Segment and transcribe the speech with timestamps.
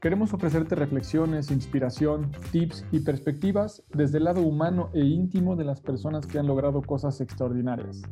[0.00, 5.80] Queremos ofrecerte reflexiones, inspiración, tips y perspectivas desde el lado humano e íntimo de las
[5.80, 8.02] personas que han logrado cosas extraordinarias.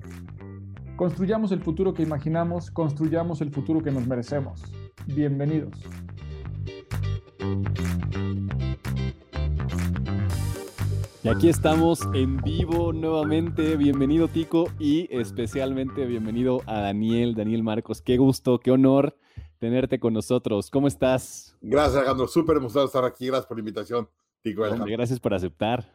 [0.96, 4.64] Construyamos el futuro que imaginamos, construyamos el futuro que nos merecemos.
[5.06, 5.74] Bienvenidos.
[11.22, 13.76] Y aquí estamos en vivo nuevamente.
[13.76, 18.02] Bienvenido Tico y especialmente bienvenido a Daniel, Daniel Marcos.
[18.02, 19.16] Qué gusto, qué honor
[19.66, 20.70] tenerte con nosotros.
[20.70, 21.56] ¿Cómo estás?
[21.60, 22.28] Gracias, Alejandro.
[22.28, 23.26] Súper emocionado estar aquí.
[23.26, 24.08] Gracias por la invitación.
[24.44, 25.92] gracias por aceptar.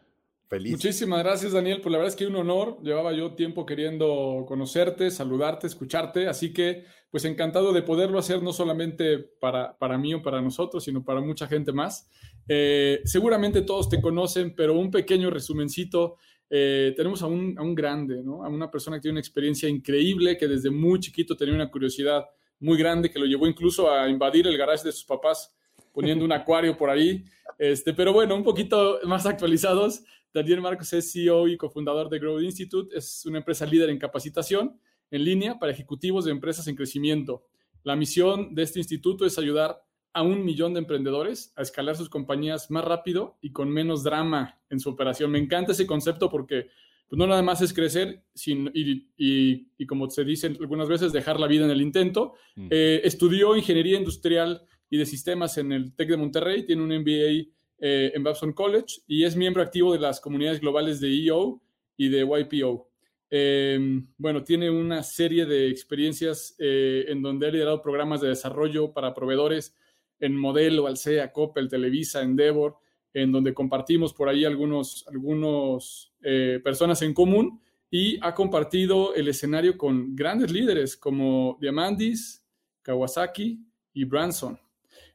[0.49, 0.73] Feliz.
[0.73, 1.79] Muchísimas gracias, Daniel.
[1.81, 2.79] Pues la verdad es que un honor.
[2.83, 6.27] Llevaba yo tiempo queriendo conocerte, saludarte, escucharte.
[6.27, 10.83] Así que, pues encantado de poderlo hacer no solamente para, para mí o para nosotros,
[10.83, 12.09] sino para mucha gente más.
[12.49, 16.17] Eh, seguramente todos te conocen, pero un pequeño resumencito.
[16.49, 18.43] Eh, tenemos a un, a un grande, ¿no?
[18.43, 22.25] A una persona que tiene una experiencia increíble, que desde muy chiquito tenía una curiosidad
[22.61, 25.53] muy grande que lo llevó incluso a invadir el garage de sus papás
[25.91, 27.25] poniendo un acuario por ahí.
[27.57, 30.03] Este, pero bueno, un poquito más actualizados.
[30.33, 32.95] Daniel Marcos es CEO y cofundador de Growth Institute.
[32.97, 37.45] Es una empresa líder en capacitación en línea para ejecutivos de empresas en crecimiento.
[37.83, 39.83] La misión de este instituto es ayudar
[40.13, 44.61] a un millón de emprendedores a escalar sus compañías más rápido y con menos drama
[44.69, 45.31] en su operación.
[45.31, 46.67] Me encanta ese concepto porque
[47.11, 51.47] pues no nada más es crecer sin, y, como se dice algunas veces, dejar la
[51.47, 52.35] vida en el intento.
[52.55, 52.67] Mm.
[52.69, 57.51] Eh, estudió ingeniería industrial y de sistemas en el TEC de Monterrey, tiene un MBA
[57.79, 61.61] eh, en Babson College y es miembro activo de las comunidades globales de EO
[61.97, 62.89] y de YPO.
[63.29, 68.93] Em, bueno, tiene una serie de experiencias eh, en donde ha liderado programas de desarrollo
[68.93, 69.75] para proveedores
[70.17, 72.77] en Modelo, Alsea, Coppel, Televisa, Endeavor,
[73.13, 79.27] en donde compartimos por ahí algunos, algunos eh, personas en común y ha compartido el
[79.27, 82.45] escenario con grandes líderes como Diamandis,
[82.81, 83.59] Kawasaki
[83.93, 84.57] y Branson.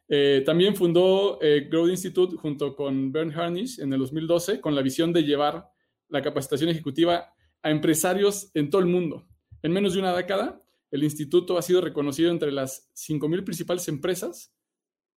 [0.09, 4.83] Eh, también fundó eh, Growth Institute junto con Bern Harnish en el 2012 con la
[4.83, 5.69] visión de llevar
[6.09, 9.27] la capacitación ejecutiva a empresarios en todo el mundo.
[9.63, 14.55] En menos de una década, el instituto ha sido reconocido entre las 5.000 principales empresas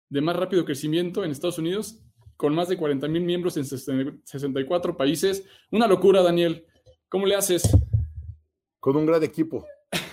[0.09, 2.01] de más rápido crecimiento en Estados Unidos
[2.37, 5.43] con más de 40 mil miembros en 64 países.
[5.71, 6.65] Una locura, Daniel.
[7.09, 7.63] ¿Cómo le haces?
[8.79, 9.65] Con un gran equipo.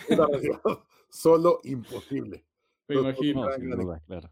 [1.11, 2.45] solo imposible.
[2.89, 3.47] Me imagino.
[4.07, 4.31] claro.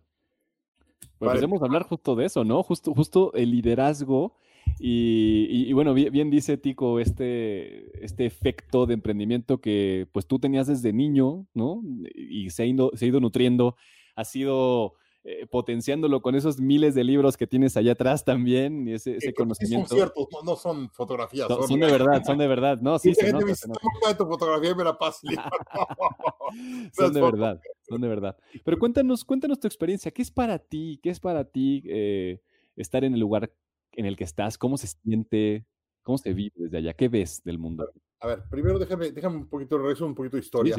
[1.19, 2.63] Pues a hablar justo de eso, ¿no?
[2.65, 4.35] Justo, justo el liderazgo.
[4.79, 10.93] Y, bueno, bien, dice Tico, este, este efecto de emprendimiento que pues tú tenías desde
[10.93, 11.83] niño, ¿no?
[12.15, 13.77] Y se ha ido, se ha ido nutriendo,
[14.17, 18.94] ha sido eh, potenciándolo con esos miles de libros que tienes allá atrás también y
[18.94, 19.87] ese, ese conocimiento.
[19.87, 21.47] Son ciertos, no, son fotografías.
[21.47, 22.81] Son, de verdad, son de verdad.
[22.81, 23.69] No, sí, se nota, se
[24.16, 24.99] tu fotografía me la
[26.93, 28.37] son de verdad, son de verdad.
[28.65, 30.11] Pero cuéntanos, cuéntanos tu experiencia.
[30.11, 30.99] ¿Qué es para ti?
[31.00, 32.41] ¿Qué es para ti eh,
[32.75, 33.55] estar en el lugar
[33.93, 34.59] en el que estás?
[34.59, 35.69] ¿Cómo se siente?
[36.03, 36.94] ¿Cómo se vive desde allá?
[36.94, 37.88] ¿Qué ves del mundo?
[38.19, 40.75] A ver, primero déjame, déjame un poquito, regreso un poquito de historia.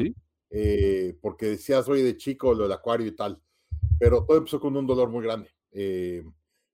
[0.50, 3.40] Eh, porque decías, hoy de chico, lo del acuario y tal
[3.98, 5.50] pero todo empezó con un dolor muy grande.
[5.72, 6.22] Eh,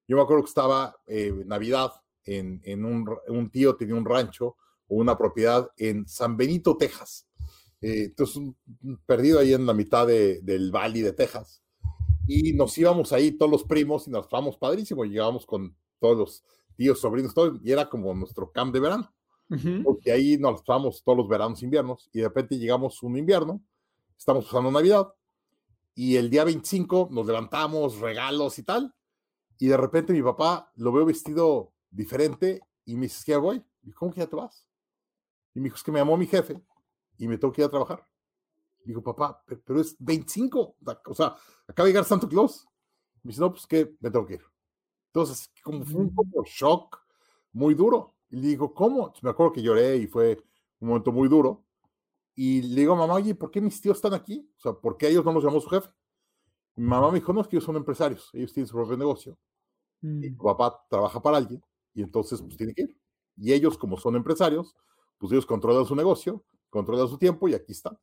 [0.06, 1.92] yo me acuerdo que estaba eh, Navidad
[2.24, 4.56] en, en un, un, tío tenía un rancho
[4.88, 7.26] o una propiedad en San Benito, Texas.
[7.80, 8.42] Eh, entonces,
[9.06, 11.62] perdido ahí en la mitad de, del valle de Texas.
[12.26, 15.04] Y nos íbamos ahí todos los primos y nos estábamos padrísimo.
[15.04, 16.44] Y llegábamos con todos los
[16.76, 19.12] tíos, sobrinos, todo, y era como nuestro camp de verano.
[19.82, 23.60] Porque ahí nos estábamos todos los veranos, inviernos, y de repente llegamos un invierno,
[24.16, 25.08] estamos pasando Navidad,
[25.94, 28.94] y el día 25 nos levantamos, regalos y tal.
[29.58, 33.62] Y de repente mi papá lo veo vestido diferente y me dice, ¿qué voy?
[33.82, 34.66] Y ¿cómo que ya te vas?
[35.54, 36.62] Y me dijo, es que me llamó mi jefe
[37.18, 38.06] y me tengo que ir a trabajar.
[38.84, 40.76] Digo, papá, pero es 25,
[41.06, 41.36] o sea,
[41.68, 42.66] acaba de llegar Santo Claus.
[43.22, 44.44] Me dice, no, pues que me tengo que ir.
[45.08, 46.98] Entonces, como fue un poco shock,
[47.52, 48.14] muy duro.
[48.30, 49.12] Y le digo, ¿cómo?
[49.22, 50.42] me acuerdo que lloré y fue
[50.78, 51.64] un momento muy duro.
[52.34, 54.48] Y le digo, mamá, oye, ¿por qué mis tíos están aquí?
[54.56, 55.88] O sea, ¿por qué ellos no los llamó su jefe?
[56.76, 59.38] Mi mamá me dijo, no, es que ellos son empresarios, ellos tienen su propio negocio.
[60.02, 60.36] Y mm.
[60.36, 61.62] tu papá trabaja para alguien
[61.94, 62.96] y entonces pues tiene que ir.
[63.36, 64.76] Y ellos, como son empresarios,
[65.18, 67.98] pues ellos controlan su negocio, controlan su tiempo y aquí están.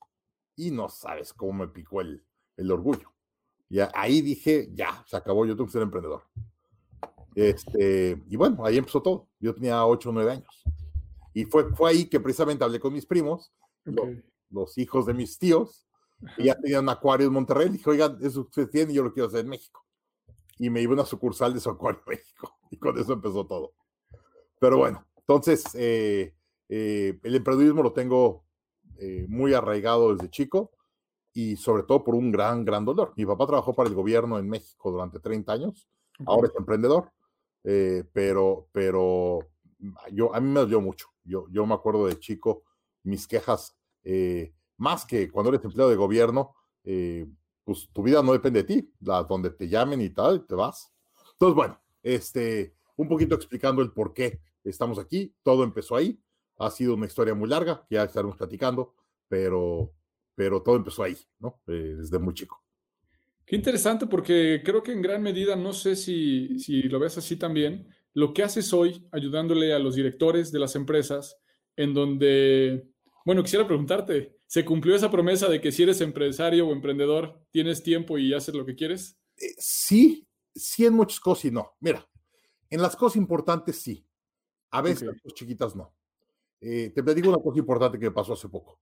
[0.55, 2.23] Y no sabes cómo me picó el,
[2.57, 3.11] el orgullo.
[3.69, 6.23] Y ahí dije, ya, se acabó, yo tengo que ser emprendedor.
[7.35, 9.27] Este, y bueno, ahí empezó todo.
[9.39, 10.63] Yo tenía 8 o 9 años.
[11.33, 13.53] Y fue, fue ahí que precisamente hablé con mis primos,
[14.49, 15.87] los, hijos de mis tíos,
[16.37, 17.69] y ya tenían acuario en Monterrey.
[17.69, 19.85] Dije, oigan, eso usted tiene, yo lo quiero hacer en México.
[20.57, 22.53] Y me iba a una sucursal de su acuario en México.
[22.69, 23.73] Y con eso empezó todo.
[24.59, 26.35] Pero bueno, entonces, eh,
[26.67, 28.43] eh, el emprendedurismo lo tengo
[28.99, 30.71] eh, muy arraigado desde chico
[31.37, 33.13] y sobre todo por un gran, gran dolor.
[33.15, 35.87] Mi papá trabajó para el gobierno en México durante 30 años,
[36.25, 37.11] ahora es emprendedor,
[37.63, 39.39] eh, pero, pero
[40.11, 41.09] yo, a mí me dio mucho.
[41.23, 42.63] Yo, yo me acuerdo de chico,
[43.03, 43.76] mis quejas,
[44.09, 46.55] eh, más que cuando eres empleado de gobierno,
[46.85, 47.27] eh,
[47.65, 50.93] pues tu vida no depende de ti, la, donde te llamen y tal, te vas.
[51.33, 56.17] Entonces, bueno, este, un poquito explicando el por qué estamos aquí, todo empezó ahí,
[56.57, 58.95] ha sido una historia muy larga, que ya estaremos platicando,
[59.27, 59.91] pero,
[60.35, 61.59] pero todo empezó ahí, ¿no?
[61.67, 62.63] Eh, desde muy chico.
[63.45, 67.35] Qué interesante porque creo que en gran medida, no sé si, si lo ves así
[67.35, 71.37] también, lo que haces hoy ayudándole a los directores de las empresas,
[71.75, 72.87] en donde,
[73.27, 77.83] bueno, quisiera preguntarte, ¿se cumplió esa promesa de que si eres empresario o emprendedor, tienes
[77.83, 79.19] tiempo y haces lo que quieres?
[79.35, 80.25] Eh, sí,
[80.55, 81.73] sí en muchas cosas y no.
[81.81, 82.07] Mira,
[82.69, 84.07] en las cosas importantes sí,
[84.71, 85.93] a veces en las cosas chiquitas no.
[86.61, 88.79] Eh, te digo una cosa importante que me pasó hace poco.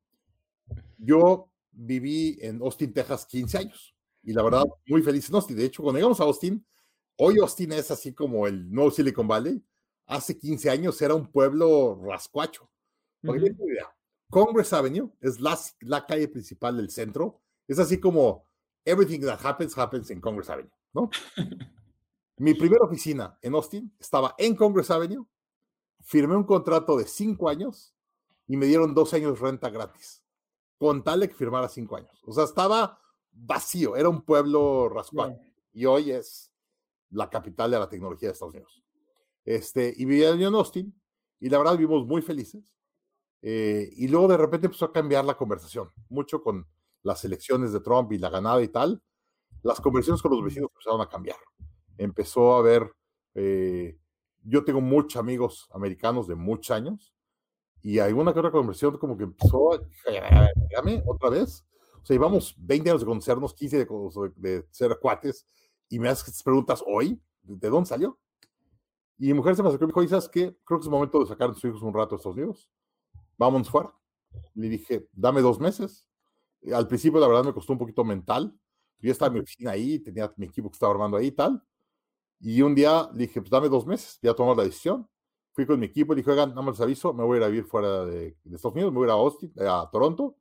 [0.99, 5.57] Yo viví en Austin, Texas, 15 años y la verdad, muy feliz en Austin.
[5.57, 6.63] De hecho, cuando llegamos a Austin,
[7.15, 9.65] hoy Austin es así como el nuevo Silicon Valley.
[10.05, 12.69] Hace 15 años era un pueblo rascuacho.
[14.35, 17.39] Congress Avenue es la, la calle principal del centro.
[17.69, 18.43] Es así como
[18.83, 21.09] everything that happens, happens in Congress Avenue, ¿no?
[22.37, 25.25] Mi primera oficina en Austin estaba en Congress Avenue.
[26.01, 27.95] Firmé un contrato de cinco años
[28.45, 30.21] y me dieron dos años renta gratis
[30.77, 32.21] con tal de que firmara cinco años.
[32.25, 32.99] O sea, estaba
[33.31, 35.39] vacío, era un pueblo rascuado.
[35.71, 36.51] Y hoy es
[37.09, 38.83] la capital de la tecnología de Estados Unidos.
[39.45, 40.93] Este, y vivía en Austin,
[41.39, 42.74] y la verdad vivimos muy felices.
[43.41, 46.67] Eh, y luego de repente empezó a cambiar la conversación, mucho con
[47.03, 49.01] las elecciones de Trump y la ganada y tal.
[49.61, 51.37] Las conversaciones con los vecinos empezaron a cambiar.
[51.97, 52.91] Empezó a haber,
[53.35, 53.97] eh,
[54.43, 57.15] yo tengo muchos amigos americanos de muchos años,
[57.85, 59.79] y hay una que otra conversación como que empezó,
[60.69, 61.63] dígame otra vez.
[62.01, 65.45] O sea, llevamos 20 años de conocernos, 15 de, de ser cuates,
[65.87, 68.19] y me haces preguntas hoy, ¿de dónde salió?
[69.19, 70.57] Y mi mujer se me acercó y me dijo, ¿sabes qué?
[70.65, 72.71] Creo que es momento de sacar a tus hijos un rato a Estados Unidos.
[73.37, 73.93] Vámonos fuera.
[74.53, 76.07] Le dije, dame dos meses.
[76.73, 78.57] Al principio, la verdad, me costó un poquito mental.
[78.99, 81.63] Yo estaba en mi oficina ahí, tenía mi equipo que estaba armando ahí y tal.
[82.39, 85.07] Y un día le dije, pues dame dos meses, ya tomamos la decisión
[85.55, 87.43] fui con mi equipo y dije, oigan, no me les aviso, me voy a ir
[87.45, 90.35] a vivir fuera de, Estados Unidos, me voy a ir a Austin, eh, a Toronto.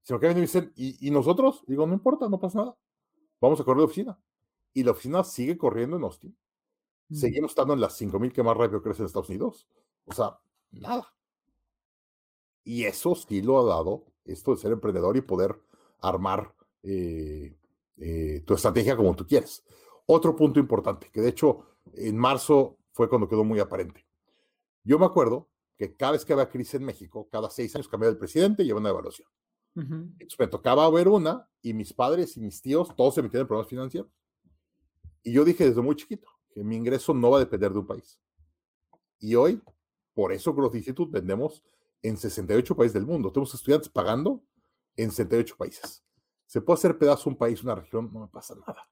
[0.00, 1.62] Si me me dicen, ¿Y, ¿y, nosotros?
[1.66, 2.76] Digo, no importa, no pasa nada.
[3.42, 4.18] Vamos a correr de oficina.
[4.72, 6.34] Y la oficina sigue corriendo en Austin.
[7.08, 7.14] Mm.
[7.14, 9.68] Seguimos estando en las 5000 que más rápido crecen en Estados Unidos.
[10.06, 10.38] O sea,
[10.70, 11.14] nada.
[12.68, 15.58] Y eso sí lo ha dado esto de ser emprendedor y poder
[16.02, 17.56] armar eh,
[17.96, 19.64] eh, tu estrategia como tú quieres.
[20.04, 24.04] Otro punto importante, que de hecho en marzo fue cuando quedó muy aparente.
[24.84, 25.48] Yo me acuerdo
[25.78, 28.66] que cada vez que había crisis en México, cada seis años cambiaba el presidente y
[28.66, 29.28] llevaba una evaluación.
[29.74, 33.46] Entonces me tocaba ver una y mis padres y mis tíos todos se metían en
[33.46, 34.10] problemas financieros.
[35.22, 37.86] Y yo dije desde muy chiquito que mi ingreso no va a depender de un
[37.86, 38.20] país.
[39.20, 39.62] Y hoy,
[40.12, 41.62] por eso Growth Institute vendemos
[42.02, 43.30] en 68 países del mundo.
[43.32, 44.42] Tenemos estudiantes pagando
[44.96, 46.04] en 68 países.
[46.46, 48.88] Se puede hacer pedazo un país, una región, no me pasa nada.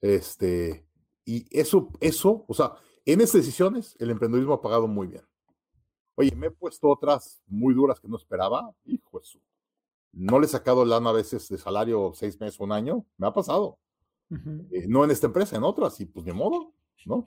[0.00, 0.86] Este,
[1.24, 5.24] y eso, eso, o sea, en esas decisiones, el emprendedurismo ha pagado muy bien.
[6.14, 8.72] Oye, me he puesto otras muy duras que no esperaba.
[8.84, 9.40] Hijo eso.
[10.12, 13.06] No le he sacado lana a veces de salario seis meses o un año.
[13.16, 13.78] Me ha pasado.
[14.70, 15.98] Eh, no en esta empresa, en otras.
[16.00, 16.74] Y pues de modo,
[17.06, 17.26] ¿no?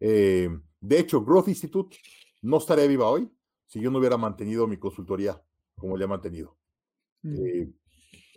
[0.00, 1.96] Eh, de hecho, Growth Institute
[2.42, 3.30] no estaría viva hoy
[3.68, 5.40] si yo no hubiera mantenido mi consultoría
[5.76, 6.56] como le he mantenido.
[7.22, 7.36] Mm.
[7.46, 7.72] Eh,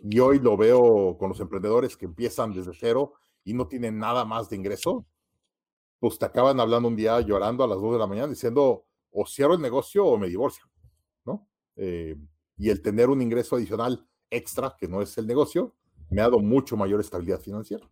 [0.04, 4.24] y hoy lo veo con los emprendedores que empiezan desde cero y no tienen nada
[4.24, 5.06] más de ingreso
[6.02, 9.24] pues te acaban hablando un día llorando a las 2 de la mañana diciendo o
[9.24, 10.64] cierro el negocio o me divorcio,
[11.24, 11.48] ¿no?
[11.76, 12.16] Eh,
[12.56, 15.76] y el tener un ingreso adicional extra, que no es el negocio,
[16.10, 17.88] me ha dado mucho mayor estabilidad financiera.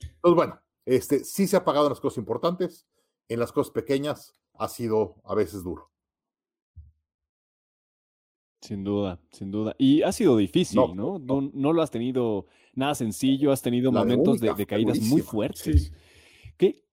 [0.00, 2.86] Entonces, bueno, este, sí se ha pagado las cosas importantes
[3.28, 5.91] en las cosas pequeñas ha sido a veces duro.
[8.62, 9.74] Sin duda, sin duda.
[9.76, 11.18] Y ha sido difícil, ¿no?
[11.18, 15.92] No, lo has tenido nada sencillo, has tenido momentos de, caídas muy fuertes.
[16.56, 16.84] ¿Qué?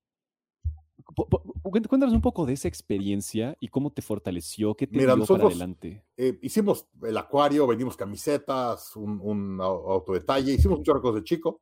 [1.61, 5.45] Cuéntanos un poco de esa experiencia y cómo te fortaleció, qué te Mira, dio para
[5.45, 6.03] adelante.
[6.17, 11.61] Eh, hicimos el acuario, vendimos camisetas, un, un autodetalle, hicimos muchas cosas de chico.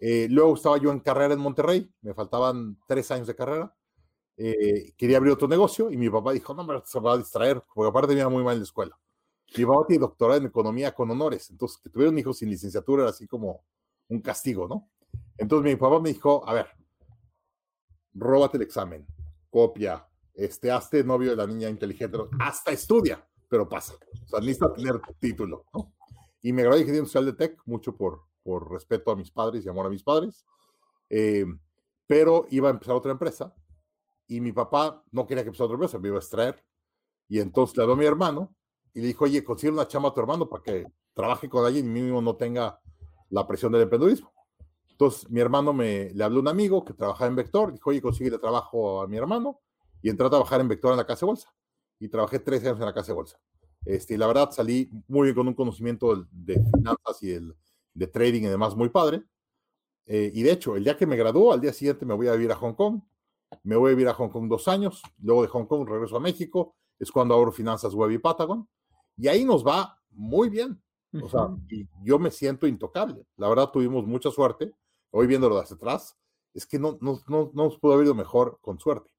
[0.00, 3.72] Eh, luego estaba yo en carrera en Monterrey, me faltaban tres años de carrera.
[4.36, 7.62] Eh, quería abrir otro negocio y mi papá dijo, no, me se va a distraer,
[7.72, 8.98] porque aparte me iba muy mal en la escuela.
[9.54, 13.26] Tiene doctorado en economía con honores, entonces que tuviera un hijo sin licenciatura era así
[13.26, 13.64] como
[14.08, 14.90] un castigo, ¿no?
[15.36, 16.66] Entonces mi papá me dijo, a ver,
[18.14, 19.06] róbate el examen,
[19.50, 23.94] copia, este, hazte novio de la niña inteligente, hasta estudia, pero pasa.
[24.24, 25.94] O sea, necesita tener título, ¿no?
[26.42, 29.64] Y me gradué de ingeniería industrial de TEC, mucho por, por respeto a mis padres
[29.64, 30.44] y amor a mis padres,
[31.10, 31.46] eh,
[32.06, 33.54] pero iba a empezar otra empresa
[34.26, 36.64] y mi papá no quería que empezara otra empresa, me iba a extraer.
[37.28, 38.54] Y entonces le habló a mi hermano
[38.94, 41.86] y le dijo, oye, consigue una chama a tu hermano para que trabaje con alguien
[41.86, 42.80] y mínimo no tenga
[43.30, 44.32] la presión del emprendedurismo.
[44.90, 48.02] Entonces, mi hermano me le habló a un amigo que trabajaba en Vector, dijo, oye,
[48.02, 49.60] consigue trabajo a mi hermano,
[50.02, 51.54] y entré a trabajar en Vector en la Casa de Bolsa.
[52.00, 53.38] Y trabajé tres años en la Casa de Bolsa.
[53.84, 57.54] Este, y la verdad, salí muy bien con un conocimiento de, finanzas y el,
[57.94, 59.22] de trading y demás muy padre.
[60.06, 62.32] Eh, y de hecho, el día que me graduó, al día siguiente me voy a
[62.32, 63.00] vivir a Hong Kong.
[63.62, 66.20] Me voy a vivir a Hong Kong dos años, luego de Hong Kong regreso a
[66.20, 68.68] México, es cuando abro Finanzas Web y Patagon.
[69.18, 70.80] Y ahí nos va muy bien.
[71.22, 73.26] O sea, y yo me siento intocable.
[73.36, 74.72] La verdad, tuvimos mucha suerte.
[75.10, 76.16] Hoy viéndolo de hacia atrás,
[76.54, 79.10] es que no, no, no, nos pudo haber ido mejor con suerte.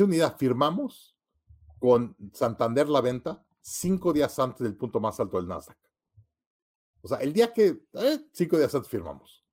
[0.00, 1.14] Una idea, firmamos
[1.78, 5.76] con Santander la venta cinco días antes del punto más alto del Nasdaq.
[7.02, 9.44] O sea, el día que, eh, cinco días antes firmamos.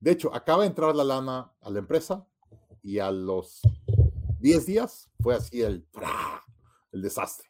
[0.00, 2.26] De hecho, acaba de entrar la lana a la empresa
[2.82, 3.62] y a los
[4.38, 5.86] diez días fue así el,
[6.92, 7.48] el desastre.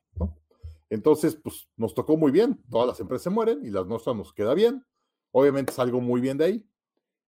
[0.91, 2.63] Entonces, pues nos tocó muy bien.
[2.71, 4.85] Todas las empresas se mueren y las nuestras nos queda bien.
[5.33, 6.71] Obviamente salgo muy bien de ahí.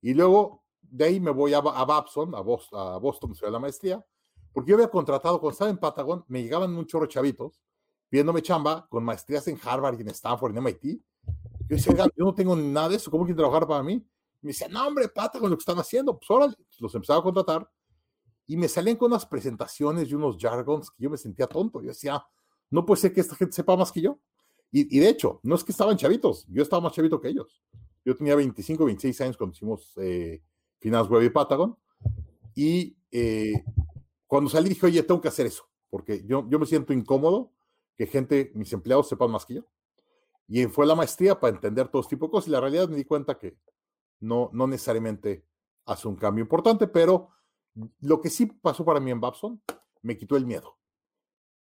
[0.00, 4.04] Y luego de ahí me voy a, a Babson, a Boston, a Boston, la maestría,
[4.52, 7.60] porque yo había contratado, cuando estaba en Patagon, me llegaban un chorro chavitos
[8.10, 10.82] viéndome chamba con maestrías en Harvard y en Stanford y en MIT.
[11.68, 14.04] Yo decía, yo no tengo nada de eso, ¿cómo quieren trabajar para mí?
[14.40, 17.70] Me decía, no, hombre, Patagon, lo que están haciendo, pues órale, los empezaba a contratar
[18.46, 21.80] y me salían con unas presentaciones y unos jargons que yo me sentía tonto.
[21.82, 22.24] Yo decía,
[22.70, 24.18] no puede ser que esta gente sepa más que yo.
[24.72, 27.60] Y, de hecho, no es que estaban chavitos, yo estaba más chavito que ellos.
[28.04, 30.42] Yo tenía 25, 26 años cuando hicimos eh,
[30.78, 31.76] Finance Web y Patagon.
[32.54, 33.64] Y eh,
[34.28, 37.52] cuando salí dije, oye, tengo que hacer eso, porque yo, yo me siento incómodo
[37.96, 39.64] que gente, mis empleados sepan más que yo.
[40.46, 42.48] Y fue la maestría para entender todo este tipo de cosas.
[42.48, 43.56] Y la realidad me di cuenta que
[44.20, 45.44] no, no necesariamente
[45.84, 47.30] hace un cambio importante, pero
[48.00, 49.60] lo que sí pasó para mí en Babson,
[50.02, 50.79] me quitó el miedo.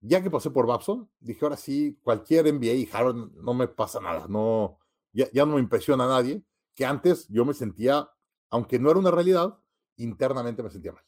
[0.08, 4.00] Ya que pasé por Babson, dije, ahora sí, cualquier MBA y Harvard no me pasa
[4.00, 4.78] nada, no,
[5.12, 6.44] ya, no me impresiona a nadie,
[6.76, 8.08] que antes yo me sentía,
[8.52, 9.58] aunque no era una realidad,
[9.98, 11.04] internamente me sentía mal.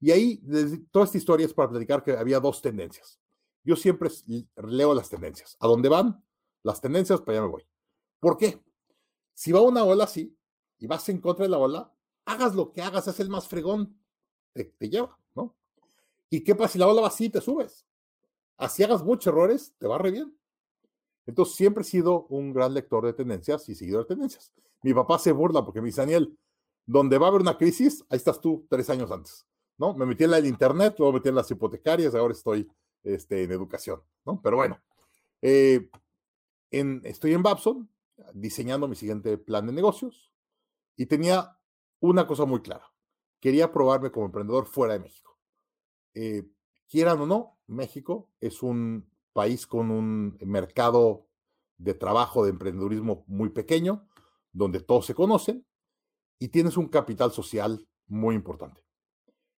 [0.00, 0.42] Y ahí,
[0.90, 3.20] toda esta historia es para platicar que había dos tendencias.
[3.62, 4.08] Yo siempre
[4.56, 5.58] leo las tendencias.
[5.60, 6.24] ¿A dónde van?
[6.62, 7.66] Las tendencias, para allá me voy.
[8.20, 8.62] ¿Por qué?
[9.34, 10.34] Si va una ola así
[10.78, 11.92] y vas en contra de la ola,
[12.24, 14.00] hagas lo que hagas, es el más fregón,
[14.54, 15.54] te lleva, ¿no?
[16.30, 17.84] ¿Y qué pasa si la ola va así te subes?
[18.58, 20.36] Así hagas muchos errores, te va re bien.
[21.26, 24.52] Entonces siempre he sido un gran lector de tendencias y seguidor de tendencias.
[24.82, 26.36] Mi papá se burla porque me dice, Daniel,
[26.84, 29.46] donde va a haber una crisis, ahí estás tú tres años antes,
[29.76, 29.94] ¿no?
[29.94, 32.68] Me metí en la del internet, luego me metí en las hipotecarias, ahora estoy
[33.02, 34.40] este, en educación, ¿no?
[34.42, 34.80] Pero bueno,
[35.42, 35.88] eh,
[36.70, 37.90] en, estoy en Babson
[38.32, 40.32] diseñando mi siguiente plan de negocios
[40.96, 41.58] y tenía
[42.00, 42.90] una cosa muy clara.
[43.40, 45.38] Quería probarme como emprendedor fuera de México.
[46.14, 46.48] Eh,
[46.88, 51.28] quieran o no, México es un país con un mercado
[51.76, 54.08] de trabajo, de emprendedurismo muy pequeño,
[54.52, 55.64] donde todos se conocen
[56.38, 58.82] y tienes un capital social muy importante.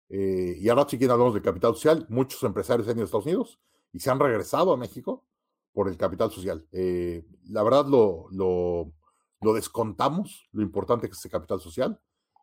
[0.08, 3.26] Eh, y ahora si quieren hablamos de capital social, muchos empresarios han ido a Estados
[3.26, 3.60] Unidos
[3.92, 5.24] y se han regresado a México
[5.72, 6.66] por el capital social.
[6.72, 8.92] Eh, la verdad lo, lo,
[9.40, 12.00] lo, descontamos, lo importante que es ese capital social,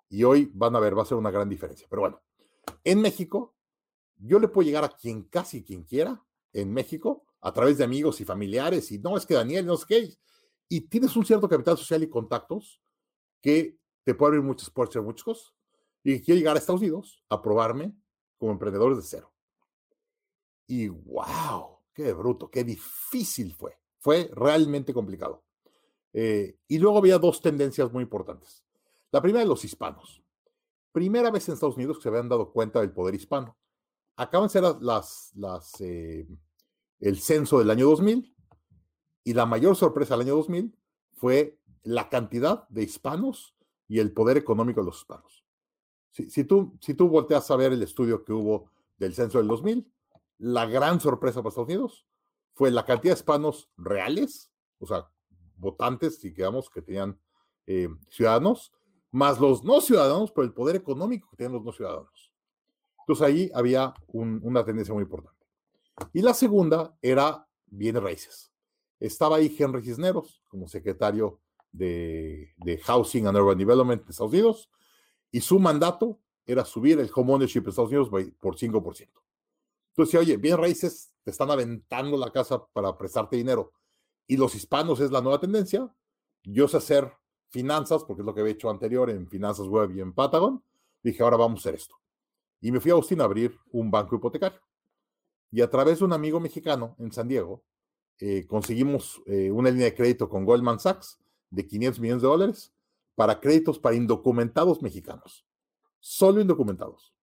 [0.09, 1.87] y hoy van a ver, va a ser una gran diferencia.
[1.89, 2.21] Pero bueno,
[2.85, 3.56] en México,
[4.17, 8.19] yo le puedo llegar a quien casi quien quiera en México a través de amigos
[8.21, 10.17] y familiares, y no, es que Daniel, no sé qué,
[10.69, 12.81] y tienes un cierto capital social y contactos
[13.41, 15.53] que te puede abrir muchas puertas, muchas cosas,
[16.03, 17.93] y quiero llegar a Estados Unidos a probarme
[18.37, 19.33] como emprendedor de cero.
[20.67, 23.77] Y wow, qué bruto, qué difícil fue.
[23.99, 25.43] Fue realmente complicado.
[26.13, 28.63] Eh, y luego había dos tendencias muy importantes.
[29.11, 30.23] La primera de los hispanos.
[30.91, 33.57] primera vez en Estados Unidos que se habían dado cuenta del poder hispano.
[34.17, 36.27] Acaban de ser las, las, eh,
[36.99, 38.35] el censo del año 2000
[39.23, 40.75] y la mayor sorpresa del año 2000
[41.13, 43.55] fue la cantidad de hispanos
[43.87, 45.45] y el poder económico de los hispanos.
[46.11, 49.87] Si, tú, si tú volteas a ver el estudio que hubo del censo del 2000,
[50.39, 52.07] la gran sorpresa para Estados Unidos
[52.53, 55.11] fue la cantidad de hispanos reales, o sea,
[55.57, 57.19] votantes, si digamos, que tenían
[57.67, 58.73] eh, ciudadanos,
[59.11, 62.26] más los no ciudadanos por el poder económico que tienen los no ciudadanos.
[63.07, 65.45] Entonces ahí había una tendencia muy importante.
[66.11, 68.51] Y la segunda era bienes raíces.
[68.99, 71.39] Estaba ahí Henry Cisneros como secretario
[71.71, 74.69] de, Housing and Urban Development de Estados Unidos
[75.31, 78.09] y su mandato era subir el home ownership en Estados Unidos
[78.39, 79.09] por 5%.
[79.91, 83.71] Entonces, oye, bienes raíces te están aventando la casa para prestarte dinero
[84.27, 85.89] y los hispanos es la nueva tendencia.
[86.43, 87.09] Yo sé hacer
[87.47, 90.61] finanzas, porque es lo que había hecho anterior en Finanzas Web y en Patagon.
[91.01, 91.95] Dije, ahora vamos a hacer esto.
[92.61, 94.59] Y me fui a Austin a abrir un banco hipotecario.
[95.51, 97.63] Y a través de un amigo mexicano en San Diego,
[98.19, 102.73] eh, conseguimos eh, una línea de crédito con Goldman Sachs de 500 millones de dólares
[103.15, 105.45] para créditos para indocumentados mexicanos.
[105.99, 107.13] Solo indocumentados.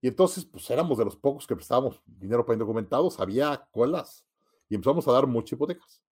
[0.00, 4.26] Y entonces, pues éramos de los pocos que prestábamos dinero para indocumentados, había colas
[4.68, 6.02] y empezamos a dar muchas hipotecas.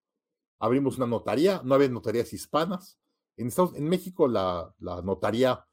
[0.59, 2.99] Abrimos una notaría, no había notarías hispanas,
[3.37, 5.67] en, Estados, en México la, la notaría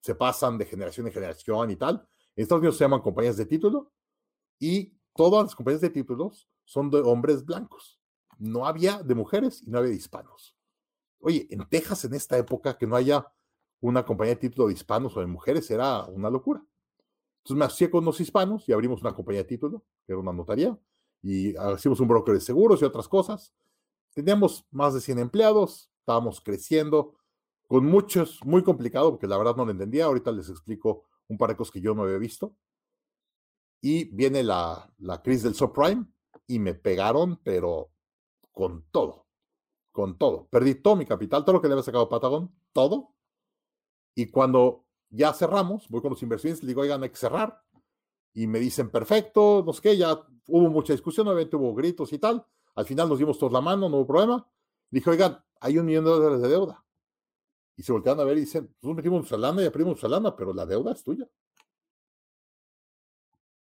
[0.00, 2.06] se pasan de generación en generación y tal.
[2.36, 3.92] En Estados Unidos se llaman compañías de título
[4.58, 8.00] y todas las compañías de títulos son de hombres blancos.
[8.38, 10.56] No había de mujeres y no había de hispanos.
[11.20, 13.26] Oye, en Texas en esta época que no haya
[13.80, 16.64] una compañía de título de hispanos o de mujeres era una locura.
[17.38, 20.32] Entonces me asocié con los hispanos y abrimos una compañía de título, que era una
[20.32, 20.76] notaría,
[21.22, 23.54] y hicimos un broker de seguros y otras cosas.
[24.14, 27.16] Teníamos más de 100 empleados, estábamos creciendo,
[27.66, 30.06] con muchos, muy complicado, porque la verdad no lo entendía.
[30.06, 32.56] Ahorita les explico un par de cosas que yo no había visto.
[33.80, 36.06] Y viene la, la crisis del subprime
[36.46, 37.90] y me pegaron, pero
[38.52, 39.26] con todo,
[39.92, 40.48] con todo.
[40.48, 43.14] Perdí todo mi capital, todo lo que le había sacado Patagón, todo.
[44.14, 47.62] Y cuando ya cerramos, voy con los inversionistas, les digo, oigan, hay que cerrar.
[48.32, 52.18] Y me dicen, perfecto, no sé qué, ya hubo mucha discusión, obviamente hubo gritos y
[52.18, 52.44] tal.
[52.74, 54.48] Al final nos dimos todos la mano, no hubo problema.
[54.90, 56.83] Dije, oigan, hay un millón de dólares de deuda.
[57.76, 60.34] Y se voltean a ver y dicen, nosotros metimos nuestra lana y abrimos nuestra lana,
[60.36, 61.28] pero la deuda es tuya.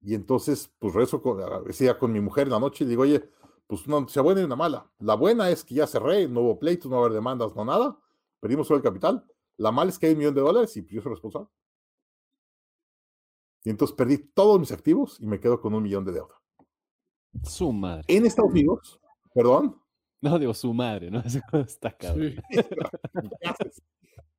[0.03, 3.29] Y entonces, pues rezo con, decía con mi mujer en la noche y digo, oye,
[3.67, 4.91] pues una noticia buena y una mala.
[4.99, 7.65] La buena es que ya cerré, no hubo pleitos, no va a haber demandas, no
[7.65, 7.99] nada.
[8.41, 9.25] Perdimos todo el capital.
[9.59, 11.49] La mala es que hay un millón de dólares y pues, yo soy responsable.
[13.63, 16.41] Y entonces perdí todos mis activos y me quedo con un millón de deuda.
[17.45, 18.05] Su madre.
[18.09, 19.01] En Estados Unidos,
[19.35, 19.80] perdón.
[20.23, 21.23] No, digo su madre, ¿no?
[21.67, 22.35] Está cabrón.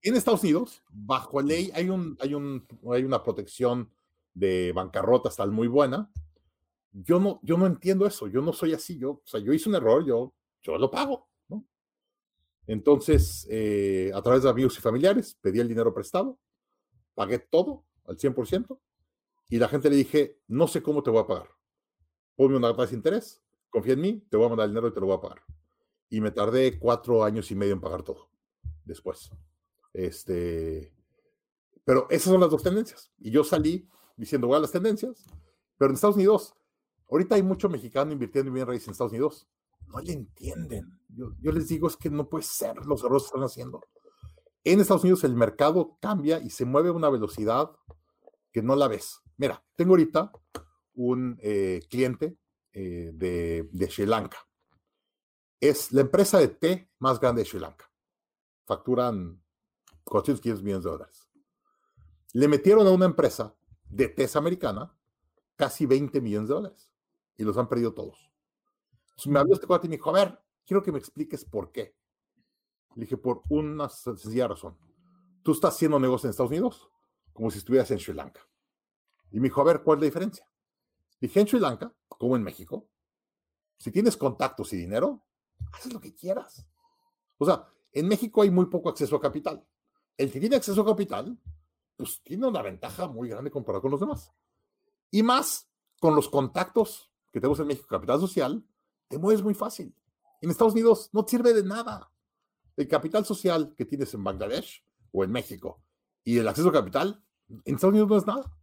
[0.02, 3.90] en Estados Unidos, bajo ley, hay, un, hay, un, hay una protección
[4.34, 6.12] de bancarrota tal muy buena.
[6.92, 9.70] Yo no, yo no entiendo eso, yo no soy así, yo, o sea, yo hice
[9.70, 11.66] un error, yo, yo lo pago, ¿no?
[12.68, 16.38] Entonces, eh, a través de amigos y familiares, pedí el dinero prestado,
[17.16, 18.78] pagué todo al 100%,
[19.50, 21.50] y la gente le dije, no sé cómo te voy a pagar.
[22.36, 24.94] Ponme una tasa de interés, confía en mí, te voy a mandar el dinero y
[24.94, 25.42] te lo voy a pagar
[26.12, 28.30] y me tardé cuatro años y medio en pagar todo
[28.84, 29.32] después.
[29.94, 30.94] Este,
[31.86, 33.12] pero esas son las dos tendencias.
[33.18, 35.26] Y yo salí diciendo, voy a las tendencias,
[35.78, 36.54] pero en Estados Unidos,
[37.10, 39.48] ahorita hay mucho mexicano invirtiendo en bien raíces en Estados Unidos.
[39.88, 41.00] No le entienden.
[41.08, 43.82] Yo, yo les digo, es que no puede ser los errores que están haciendo.
[44.66, 47.72] En Estados Unidos el mercado cambia y se mueve a una velocidad
[48.52, 49.22] que no la ves.
[49.38, 50.34] Mira, tengo ahorita
[50.94, 52.38] un eh, cliente
[52.74, 54.46] eh, de, de Sri Lanka
[55.62, 57.90] es la empresa de té más grande de Sri Lanka.
[58.66, 59.42] Facturan
[60.04, 61.30] 415 millones de dólares.
[62.34, 63.56] Le metieron a una empresa
[63.88, 64.98] de té americana
[65.56, 66.94] casi 20 millones de dólares
[67.38, 68.32] y los han perdido todos.
[69.10, 71.72] Entonces me habló este cuate y me dijo, a ver, quiero que me expliques por
[71.72, 71.96] qué.
[72.96, 74.78] Le dije, por una sencilla razón.
[75.44, 76.90] Tú estás haciendo negocio en Estados Unidos
[77.34, 78.42] como si estuvieras en Sri Lanka.
[79.32, 80.50] Y me dijo, a ver, ¿cuál es la diferencia?
[81.20, 82.90] Dije, en Sri Lanka, como en México,
[83.78, 85.24] si tienes contactos y dinero,
[85.72, 86.66] haces lo que quieras.
[87.38, 89.66] O sea, en México hay muy poco acceso a capital.
[90.18, 91.38] El que tiene acceso a capital,
[91.98, 94.32] pues tiene una ventaja muy grande comparado con los demás.
[95.10, 98.66] Y más con los contactos que tenemos en México, capital social,
[99.08, 99.96] te mueves muy fácil.
[100.42, 102.12] En Estados Unidos no sirve de nada.
[102.76, 105.82] El capital social que tienes en Bangladesh o en México
[106.24, 108.58] y el acceso a capital, en Estados Unidos no es nada.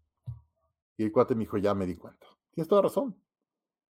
[0.96, 2.26] Y el cuate me dijo, ya me di cuenta.
[2.50, 3.16] Tienes toda razón.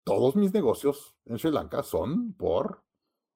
[0.04, 2.84] Todos mis negocios en Sri Lanka son por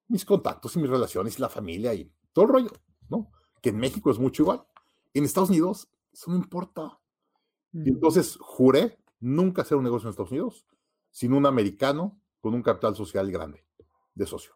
[0.07, 2.71] mis contactos y mis relaciones y la familia y todo el rollo,
[3.09, 3.31] ¿no?
[3.61, 4.63] Que en México es mucho igual.
[5.13, 6.99] En Estados Unidos Eso no importa.
[7.73, 7.87] Y mm.
[7.87, 10.65] entonces juré nunca hacer un negocio en Estados Unidos
[11.11, 13.65] sin un americano con un capital social grande
[14.13, 14.53] de socio.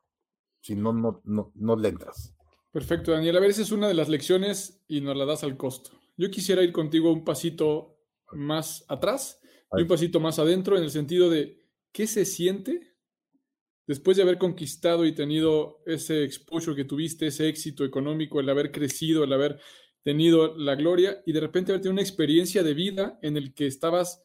[0.60, 2.36] Si no, no, no, no le entras.
[2.72, 3.38] Perfecto, Daniel.
[3.38, 5.92] A ver, esa es una de las lecciones y nos la das al costo.
[6.18, 7.98] Yo quisiera ir contigo un pasito
[8.32, 9.42] más atrás
[9.74, 11.60] y un pasito más adentro en el sentido de
[11.92, 12.91] qué se siente
[13.88, 18.72] después de haber conquistado y tenido ese exposure que tuviste, ese éxito económico, el haber
[18.72, 19.60] crecido, el haber
[20.04, 23.68] tenido la gloria y de repente haber tenido una experiencia de vida en el que
[23.68, 24.24] estabas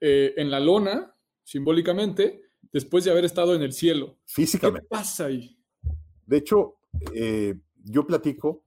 [0.00, 1.14] eh, en la lona,
[1.44, 2.42] simbólicamente,
[2.72, 4.18] después de haber estado en el cielo.
[4.24, 4.82] Físicamente.
[4.82, 5.58] ¿Qué pasa ahí?
[6.26, 6.76] De hecho,
[7.14, 8.64] eh, yo platico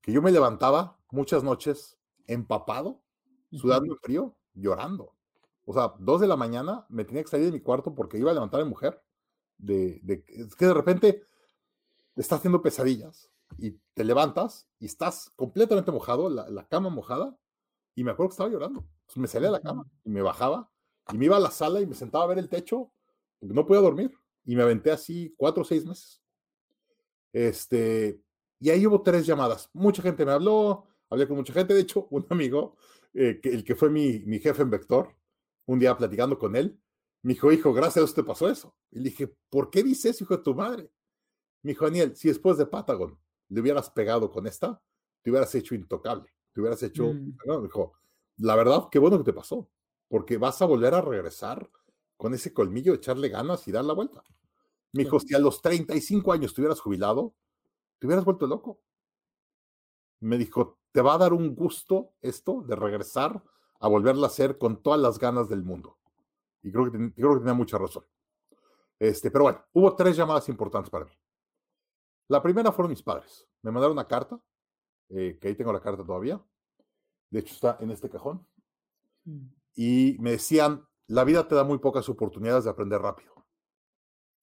[0.00, 3.02] que yo me levantaba muchas noches empapado,
[3.50, 5.15] sudando en frío, llorando.
[5.66, 8.30] O sea, dos de la mañana me tenía que salir de mi cuarto porque iba
[8.30, 9.02] a levantar a mi mujer.
[9.58, 11.22] De, de, es que de repente
[12.14, 17.36] estás haciendo pesadillas y te levantas y estás completamente mojado, la, cama mojada,
[17.94, 18.86] y me acuerdo que estaba llorando.
[19.16, 20.70] me salía de la cama y me bajaba
[21.12, 22.92] y me iba a la sala y me sentaba a ver el techo
[23.38, 24.12] porque no podía dormir.
[24.44, 26.22] Y me aventé así cuatro o seis meses.
[27.32, 28.20] Este,
[28.60, 29.68] y ahí hubo tres llamadas.
[29.72, 31.74] Mucha gente me habló, hablé con mucha gente.
[31.74, 32.76] De hecho, un amigo,
[33.12, 35.16] eh, el que fue mi, mi jefe en Vector,
[35.66, 36.80] un día platicando con él,
[37.22, 38.76] me dijo, hijo, gracias a Dios te pasó eso.
[38.90, 40.90] Y le dije, ¿por qué dices, hijo de tu madre?
[41.62, 44.80] Me dijo, Daniel, si después de Patagon le hubieras pegado con esta,
[45.22, 47.12] te hubieras hecho intocable, te hubieras hecho...
[47.12, 47.36] Mm.
[47.44, 47.94] Me dijo,
[48.38, 49.68] la verdad, qué bueno que te pasó,
[50.08, 51.68] porque vas a volver a regresar
[52.16, 54.22] con ese colmillo, echarle ganas y dar la vuelta.
[54.92, 57.34] Me dijo, si a los 35 años te hubieras jubilado,
[57.98, 58.80] te hubieras vuelto loco.
[60.20, 63.42] Me dijo, te va a dar un gusto esto de regresar
[63.80, 65.98] a volverla a hacer con todas las ganas del mundo.
[66.62, 68.04] Y creo que, creo que tenía mucha razón.
[68.98, 71.12] Este, pero bueno, hubo tres llamadas importantes para mí.
[72.28, 73.46] La primera fueron mis padres.
[73.62, 74.40] Me mandaron una carta,
[75.10, 76.42] eh, que ahí tengo la carta todavía.
[77.30, 78.46] De hecho, está en este cajón.
[79.24, 79.46] Mm.
[79.74, 83.34] Y me decían, la vida te da muy pocas oportunidades de aprender rápido.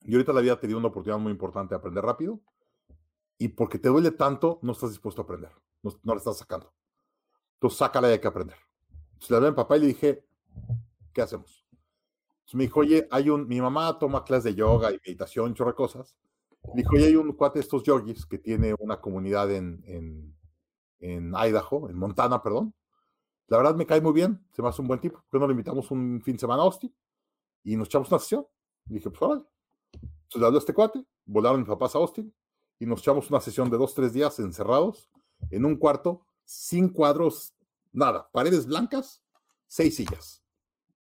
[0.01, 2.39] Y ahorita la vida te dio una oportunidad muy importante de aprender rápido.
[3.37, 5.51] Y porque te duele tanto, no estás dispuesto a aprender.
[5.81, 6.73] No, no la estás sacando.
[7.55, 8.57] Entonces, sácala y hay que aprender.
[9.23, 10.25] Entonces le hablé a mi papá y le dije,
[11.13, 11.65] ¿qué hacemos?
[12.31, 15.73] Entonces me dijo, oye, hay un, mi mamá toma clases de yoga y meditación, chorre
[15.73, 16.17] cosas.
[16.73, 20.35] Me dijo, oye, hay un cuate de estos yogis que tiene una comunidad en, en,
[20.99, 22.73] en Idaho, en Montana, perdón.
[23.47, 25.19] La verdad me cae muy bien, se me hace un buen tipo.
[25.19, 26.93] ¿Por qué no le invitamos un fin de semana a Austin?
[27.63, 28.45] Y nos echamos una sesión.
[28.89, 29.45] Y dije, pues órale.
[29.93, 32.33] Entonces le habló a este cuate, volaron mis papás a Austin
[32.77, 35.09] y nos echamos una sesión de dos, tres días encerrados
[35.49, 37.52] en un cuarto, sin cuadros,
[37.93, 39.23] nada, paredes blancas,
[39.67, 40.43] seis sillas.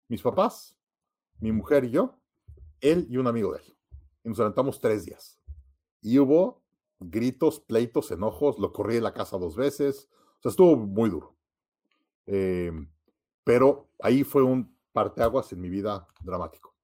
[0.09, 0.79] Mis papás,
[1.40, 2.18] mi mujer y yo,
[2.81, 3.77] él y un amigo de él.
[4.25, 5.38] Y nos levantamos tres días.
[6.01, 6.62] Y hubo
[6.99, 10.09] gritos, pleitos, enojos, lo corrí de la casa dos veces.
[10.38, 11.37] O sea, estuvo muy duro.
[12.27, 12.72] Eh,
[13.44, 16.75] pero ahí fue un parteaguas en mi vida dramático.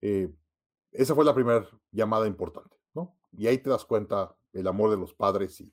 [0.00, 0.34] Eh,
[0.92, 3.16] esa fue la primera llamada importante, ¿no?
[3.32, 5.72] Y ahí te das cuenta el amor de los padres y,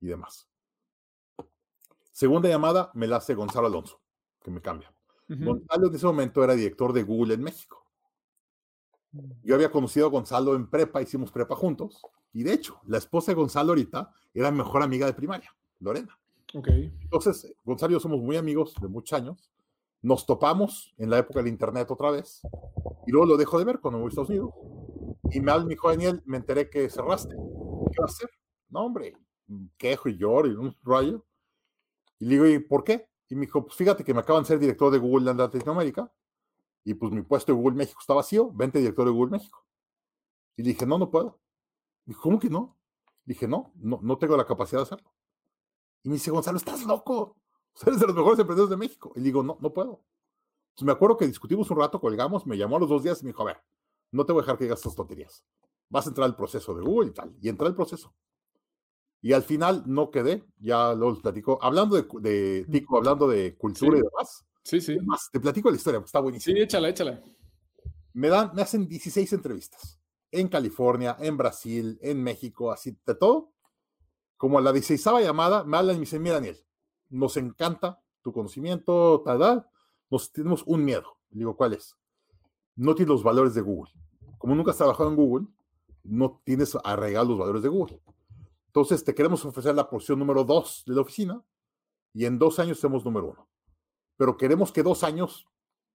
[0.00, 0.49] y demás.
[2.20, 3.98] Segunda llamada me la hace Gonzalo Alonso,
[4.42, 4.92] que me cambia.
[5.26, 7.82] Gonzalo en ese momento era director de Google en México.
[9.12, 9.30] Mm.
[9.42, 12.02] Yo había conocido a Gonzalo en prepa, hicimos prepa juntos.
[12.34, 16.14] Y de hecho, la esposa de Gonzalo ahorita era mejor amiga de primaria, Lorena.
[16.52, 16.92] Okay.
[17.00, 19.50] Entonces, Gonzalo y yo somos muy amigos de muchos años.
[20.02, 22.42] Nos topamos en la época del internet otra vez.
[23.06, 24.52] Y luego lo dejo de ver cuando me voy a Estados Unidos.
[25.30, 27.34] Y me habla mi hijo Daniel, me enteré que cerraste.
[27.34, 28.28] ¿Qué va a hacer?
[28.68, 29.16] No, hombre,
[29.78, 31.24] quejo y lloro y un rayo.
[32.20, 33.08] Y le digo, ¿y por qué?
[33.28, 36.12] Y me dijo, pues fíjate que me acaban de ser director de Google en Latinoamérica
[36.84, 39.66] y pues mi puesto de Google México está vacío, vente director de Google México.
[40.56, 41.40] Y le dije, no, no puedo.
[42.04, 42.76] Dijo, ¿cómo que no?
[43.24, 45.12] Le dije, no, no, no tengo la capacidad de hacerlo.
[46.02, 47.36] Y me dice, Gonzalo, estás loco.
[47.86, 49.12] Eres de los mejores emprendedores de México.
[49.16, 50.02] Y le digo, no, no puedo.
[50.70, 53.24] Entonces me acuerdo que discutimos un rato, colgamos, me llamó a los dos días y
[53.24, 53.62] me dijo, a ver,
[54.12, 55.44] no te voy a dejar que digas estas tonterías.
[55.88, 57.36] Vas a entrar al proceso de Google y tal.
[57.40, 58.14] Y entré al proceso.
[59.22, 61.58] Y al final no quedé, ya lo platico.
[61.60, 64.46] Hablando de, de Tico, hablando de cultura y demás.
[64.62, 64.96] Sí, sí.
[65.32, 66.56] te platico la historia, está buenísimo.
[66.56, 67.22] Sí, échala, échala.
[68.12, 69.98] Me, dan, me hacen 16 entrevistas.
[70.30, 73.52] En California, en Brasil, en México, así de todo.
[74.36, 76.56] Como a la 16 llamada, me hablan y me dicen, mira, Daniel,
[77.10, 79.66] nos encanta tu conocimiento, tal, tal.
[80.08, 81.18] Nos tenemos un miedo.
[81.30, 81.96] Le digo, ¿cuál es?
[82.76, 83.92] No tienes los valores de Google.
[84.38, 85.46] Como nunca has trabajado en Google,
[86.04, 88.00] no tienes arraigados los valores de Google.
[88.70, 91.42] Entonces, te queremos ofrecer la porción número dos de la oficina
[92.14, 93.48] y en dos años somos número uno.
[94.16, 95.48] Pero queremos que dos años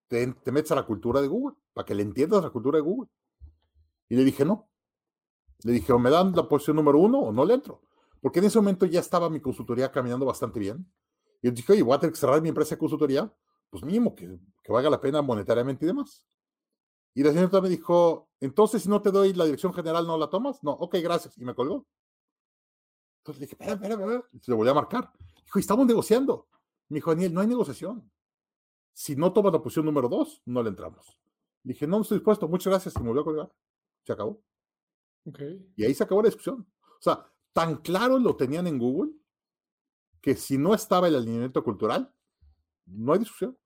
[0.10, 2.82] te, te metas a la cultura de Google, para que le entiendas la cultura de
[2.82, 3.10] Google.
[4.10, 4.68] Y le dije, no.
[5.64, 7.82] Le dije, o me dan la posición número uno o no le entro.
[8.20, 10.86] Porque en ese momento ya estaba mi consultoría caminando bastante bien.
[11.42, 13.34] Y yo dije, oye, voy a tener que cerrar mi empresa de consultoría,
[13.70, 16.26] pues mínimo que, que valga la pena monetariamente y demás.
[17.14, 20.30] Y la señora me dijo, entonces si no te doy la dirección general, ¿no la
[20.30, 20.62] tomas?
[20.62, 21.38] No, ok, gracias.
[21.38, 21.88] Y me colgó.
[23.26, 24.24] Entonces le dije, espera, espera, espera.
[24.40, 25.12] Se le volví a marcar.
[25.44, 26.48] Dijo, estamos negociando.
[26.90, 28.12] Me dijo, Daniel, no hay negociación.
[28.94, 31.20] Si no tomas la posición número dos, no le entramos.
[31.64, 32.94] Le dije, no, no estoy dispuesto, muchas gracias.
[32.96, 33.52] Y me volvió a colgar.
[34.04, 34.44] Se acabó.
[35.26, 35.74] Okay.
[35.76, 36.68] Y ahí se acabó la discusión.
[36.80, 39.14] O sea, tan claro lo tenían en Google
[40.22, 42.14] que si no estaba el alineamiento cultural,
[42.86, 43.58] no hay discusión.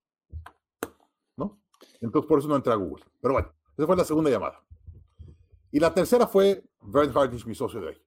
[1.36, 1.62] ¿No?
[2.00, 3.04] Entonces por eso no entré a Google.
[3.20, 4.64] Pero bueno, esa fue la segunda llamada.
[5.70, 8.02] Y la tercera fue Vern Hardish, mi socio de hoy.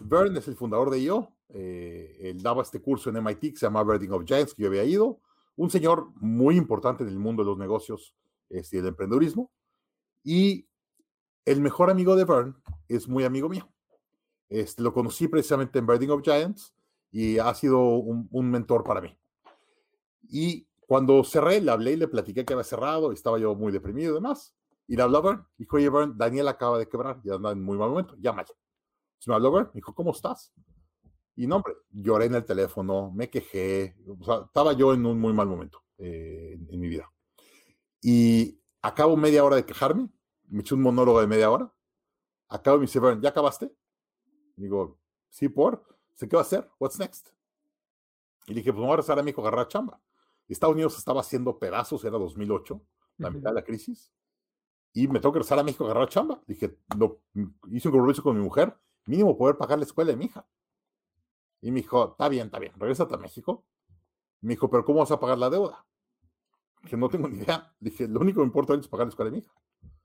[0.00, 1.32] Vern es el fundador de IO.
[1.48, 4.68] Eh, él daba este curso en MIT que se llama Birding of Giants, que yo
[4.68, 5.20] había ido.
[5.56, 8.14] Un señor muy importante en el mundo de los negocios
[8.50, 9.50] este, y el emprendedurismo.
[10.22, 10.66] Y
[11.44, 12.56] el mejor amigo de Vern
[12.88, 13.68] es muy amigo mío.
[14.48, 16.74] Este, lo conocí precisamente en Birding of Giants
[17.10, 19.16] y ha sido un, mentor para mí.
[20.28, 24.12] Y cuando cerré, le hablé y le platiqué que había cerrado, estaba yo muy deprimido
[24.12, 24.54] y demás.
[24.86, 27.62] Y le habló a Vern, dijo, oye, Vern, Daniel acaba de quebrar, ya anda en
[27.62, 28.50] muy mal momento, llámale.
[29.16, 30.52] Entonces me habló Vern, me dijo, ¿cómo estás?
[31.34, 35.20] Y no, hombre, lloré en el teléfono, me quejé, o sea, estaba yo en un
[35.20, 37.10] muy mal momento eh, en, en mi vida.
[38.00, 40.08] Y acabo media hora de quejarme,
[40.48, 41.72] me eché un monólogo de media hora.
[42.48, 43.72] Acabo y me dice, ¿ya acabaste?
[44.56, 44.98] Digo,
[45.28, 45.84] sí, por.
[46.18, 46.70] ¿Qué va a hacer?
[46.78, 47.28] What's next?
[48.46, 50.00] Y dije, pues me voy a rezar a mi hijo agarrar chamba.
[50.48, 52.80] Estados Unidos estaba haciendo pedazos, era 2008,
[53.18, 54.12] la mitad de la crisis.
[54.92, 56.40] Y me tengo que rezar a México a agarrar chamba.
[56.46, 57.20] Dije, lo,
[57.70, 58.74] hice un compromiso con mi mujer,
[59.06, 60.46] mínimo poder pagar la escuela de mi hija.
[61.60, 63.64] Y me dijo, está bien, está bien, regrésate a México.
[64.42, 65.86] Me dijo, pero ¿cómo vas a pagar la deuda?
[66.82, 67.74] Dije, no tengo ni idea.
[67.80, 69.52] Dije, lo único que me importa es pagar la escuela de mi hija.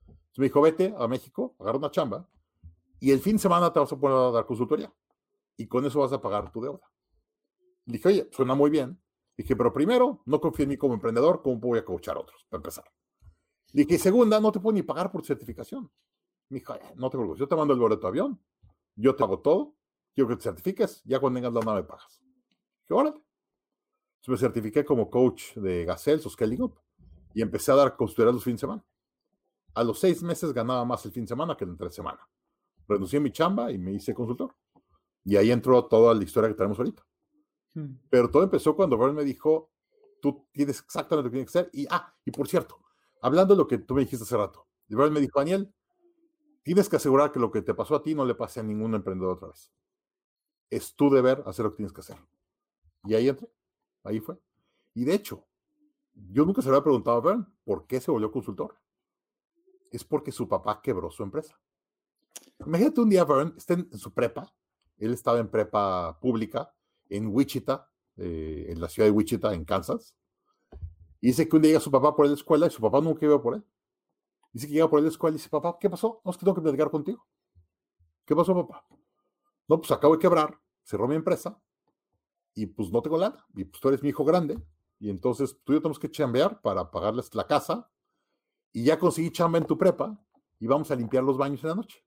[0.06, 2.28] Entonces me dijo, vete a México, agarra una chamba,
[2.98, 4.92] y el fin de semana te vas a poner a dar consultoría.
[5.56, 6.90] Y con eso vas a pagar tu deuda.
[7.84, 9.00] Dije, oye, suena muy bien.
[9.36, 12.46] Dije, pero primero, no confío en mí como emprendedor, ¿cómo voy a coachar a otros?
[12.48, 12.84] Para empezar.
[13.72, 15.90] Dije, segunda, no te puedo ni pagar por certificación.
[16.48, 18.40] Me dijo, no te preocupes, yo te mando el boleto de avión,
[18.96, 19.74] yo te hago todo,
[20.14, 22.20] quiero que te certifiques, ya cuando tengas la nave pagas.
[22.82, 23.16] Dije, órale.
[24.20, 26.78] Entonces me certifiqué como coach de Gazelle o Scaling Up
[27.34, 28.84] y empecé a dar consultoría los fines de semana.
[29.74, 32.28] A los seis meses ganaba más el fin de semana que el entre semana
[32.88, 34.54] renuncié mi chamba y me hice consultor.
[35.24, 37.04] Y ahí entró toda la historia que tenemos ahorita.
[37.74, 37.94] Hmm.
[38.10, 39.70] Pero todo empezó cuando Vern me dijo,
[40.20, 41.70] tú tienes exactamente lo que tienes que hacer.
[41.72, 42.78] Y, ah, y por cierto,
[43.20, 45.72] hablando de lo que tú me dijiste hace rato, Vern me dijo, Daniel,
[46.62, 48.94] tienes que asegurar que lo que te pasó a ti no le pase a ningún
[48.94, 49.72] emprendedor otra vez.
[50.70, 52.16] Es tu deber hacer lo que tienes que hacer.
[53.04, 53.48] Y ahí entré,
[54.04, 54.38] ahí fue.
[54.94, 55.46] Y de hecho,
[56.14, 58.78] yo nunca se le había preguntado a Vern por qué se volvió consultor.
[59.90, 61.58] Es porque su papá quebró su empresa.
[62.64, 64.54] Imagínate un día, Vern, está en, su prepa.
[64.98, 66.72] Él estaba en prepa pública
[67.08, 70.16] en Wichita, eh, en la ciudad de Wichita, en Kansas.
[71.20, 73.24] Y dice que un día llega su papá por la escuela y su papá nunca
[73.26, 73.64] iba por él.
[74.52, 76.20] Dice que llega por la escuela y dice, papá, ¿qué pasó?
[76.24, 77.26] No, es que tengo que platicar contigo.
[78.24, 78.86] ¿Qué pasó, papá?
[79.68, 81.60] No, pues acabo de quebrar, cerró mi empresa
[82.54, 83.46] y pues no tengo lana.
[83.54, 84.62] Y pues tú eres mi hijo grande
[84.98, 87.90] y entonces tú y yo tenemos que chambear para pagarles la casa
[88.72, 90.22] y ya conseguí chamba en tu prepa
[90.58, 92.04] y vamos a limpiar los baños en la noche.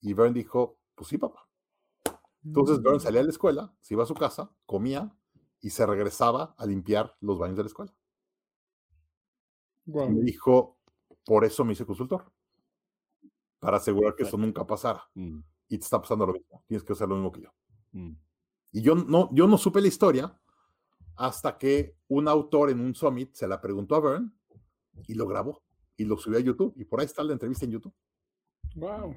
[0.00, 1.48] Y Vern dijo, pues sí, papá.
[2.44, 3.00] Entonces Vern mm.
[3.00, 5.16] salía de la escuela, se iba a su casa, comía
[5.60, 7.94] y se regresaba a limpiar los baños de la escuela.
[9.86, 10.78] Y me dijo,
[11.24, 12.30] por eso me hice consultor.
[13.58, 15.08] Para asegurar que eso nunca pasara.
[15.14, 15.40] Mm.
[15.68, 16.64] Y te está pasando lo mismo.
[16.66, 17.54] Tienes que hacer lo mismo que yo.
[17.92, 18.16] Mm.
[18.72, 20.38] Y yo no, yo no supe la historia
[21.16, 24.34] hasta que un autor en un summit se la preguntó a Vern
[25.06, 25.62] y lo grabó
[25.96, 26.72] y lo subió a YouTube.
[26.76, 27.94] Y por ahí está la entrevista en YouTube.
[28.74, 29.14] Wow.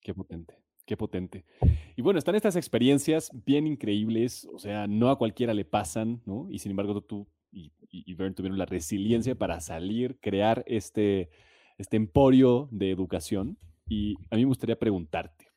[0.00, 1.44] Qué potente, qué potente.
[1.96, 6.46] Y bueno, están estas experiencias bien increíbles, o sea, no a cualquiera le pasan, ¿no?
[6.50, 11.30] Y sin embargo tú y, y, tuvieron la resiliencia para salir, crear este,
[11.78, 13.56] este emporio de educación.
[13.88, 15.52] Y a mí me gustaría preguntarte,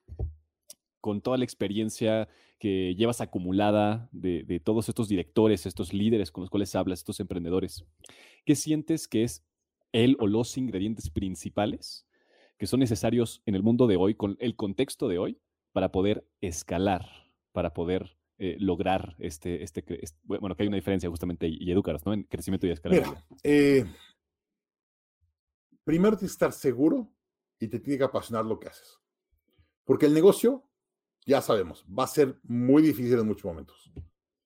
[1.01, 2.27] con toda la experiencia
[2.60, 7.19] que llevas acumulada de, de, todos estos directores, estos líderes con los cuales hablas, estos
[7.19, 7.86] emprendedores,
[8.45, 9.43] ¿qué sientes que es
[9.91, 12.07] el o los ingredientes principales
[12.57, 15.38] que son necesarios en el mundo de hoy, con el contexto de hoy,
[15.73, 17.07] para poder escalar,
[17.51, 19.84] para poder eh, lograr este, este,
[20.23, 22.13] bueno, que hay una diferencia justamente y, educaros, ¿no?
[22.13, 23.23] En crecimiento y escalabilidad.
[23.43, 23.86] Eh,
[25.84, 27.12] primero tienes que estar seguro
[27.60, 29.00] y te tiene que apasionar lo que haces.
[29.84, 30.69] Porque el negocio,
[31.26, 33.91] ya sabemos, va a ser muy difícil en muchos momentos.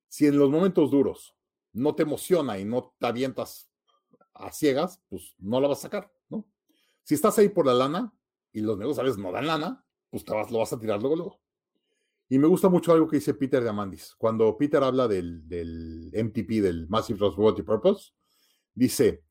[0.07, 1.35] Si en los momentos duros
[1.73, 3.69] no te emociona y no te avientas
[4.33, 6.11] a ciegas, pues no la vas a sacar.
[7.03, 8.13] Si estás ahí por la lana
[8.53, 11.01] y los negocios a veces no dan lana, pues te vas, lo vas a tirar
[11.01, 11.41] luego, luego.
[12.31, 14.15] Y me gusta mucho algo que dice Peter Diamandis.
[14.15, 18.13] Cuando Peter habla del, del MTP, del Massive Transport Purpose,
[18.73, 19.25] dice,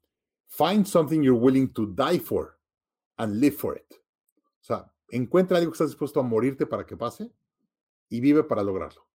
[0.46, 2.60] find something you're willing to die for
[3.16, 3.90] and live for it.
[3.94, 7.32] O sea, encuentra algo que estás dispuesto a morirte para que pase
[8.10, 9.08] y vive para lograrlo.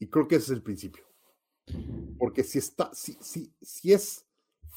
[0.00, 1.04] Y creo que ese es el principio.
[2.18, 4.26] Porque si, está, si, si, si es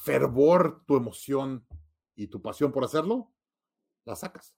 [0.04, 1.66] fervor tu emoción
[2.14, 3.32] y tu pasión por hacerlo,
[4.04, 4.56] la sacas.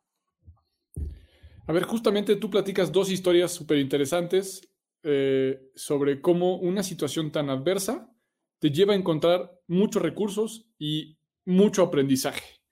[1.68, 4.62] A ver, justamente tú platicas dos historias súper interesantes
[5.02, 8.10] eh, sobre cómo una situación tan adversa
[8.58, 12.62] te lleva a encontrar muchos recursos y mucho aprendizaje.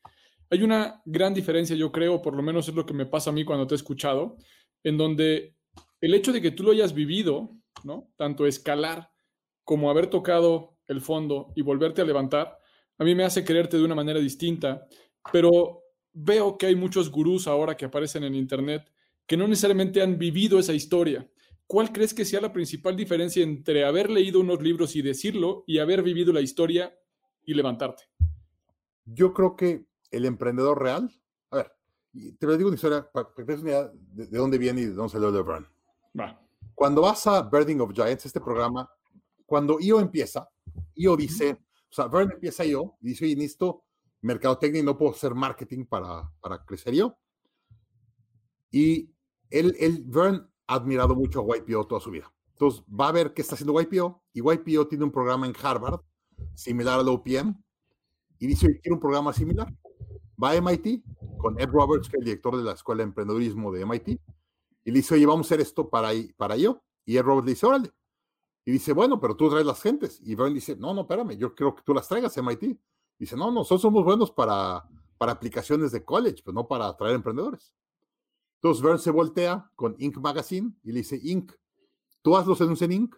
[0.48, 3.32] Hay una gran diferencia, yo creo, por lo menos es lo que me pasa a
[3.34, 4.38] mí cuando te he escuchado,
[4.82, 5.58] en donde
[6.00, 7.50] el hecho de que tú lo hayas vivido,
[7.84, 8.10] ¿no?
[8.16, 9.10] Tanto escalar
[9.62, 12.58] como haber tocado el fondo y volverte a levantar,
[12.96, 14.86] a mí me hace creerte de una manera distinta,
[15.30, 15.82] pero
[16.16, 18.90] veo que hay muchos gurús ahora que aparecen en Internet
[19.26, 21.28] que no necesariamente han vivido esa historia.
[21.66, 25.78] ¿Cuál crees que sea la principal diferencia entre haber leído unos libros y decirlo y
[25.78, 26.96] haber vivido la historia
[27.44, 28.04] y levantarte?
[29.04, 31.10] Yo creo que el emprendedor real,
[31.50, 31.72] a ver,
[32.38, 34.92] te lo digo una historia para que te una idea de, dónde viene y de
[34.92, 35.66] dónde salió LeBron.
[36.18, 36.40] Va.
[36.74, 38.88] Cuando vas a Birding of Giants, este programa,
[39.44, 40.48] cuando IO empieza,
[40.94, 41.58] IO dice,
[41.90, 43.85] o sea, Vern empieza IO y dice, oye, necesito
[44.26, 47.16] mercadotecnia y no puedo hacer marketing para, para crecer yo.
[48.70, 49.10] Y
[49.50, 52.32] él, él, Vern ha admirado mucho a YPO toda su vida.
[52.52, 56.00] Entonces va a ver qué está haciendo YPO y YPO tiene un programa en Harvard
[56.54, 57.54] similar al OPM
[58.38, 59.72] y dice, quiero un programa similar.
[60.42, 61.02] Va a MIT
[61.38, 64.90] con Ed Roberts, que es el director de la Escuela de Emprendedurismo de MIT, y
[64.90, 66.82] le dice, oye, vamos a hacer esto para, para yo.
[67.04, 67.90] Y Ed Roberts le dice, órale.
[68.64, 70.20] Y dice, bueno, pero tú traes las gentes.
[70.22, 72.78] Y Vern dice, no, no, espérame, yo creo que tú las traigas MIT.
[73.18, 74.84] Dice, no, nosotros somos buenos para,
[75.18, 77.74] para aplicaciones de college, pero no para atraer emprendedores.
[78.56, 80.16] Entonces Vern se voltea con Inc.
[80.18, 81.52] Magazine y le dice, Inc.,
[82.22, 83.16] tú haz los anuncios en Inc.,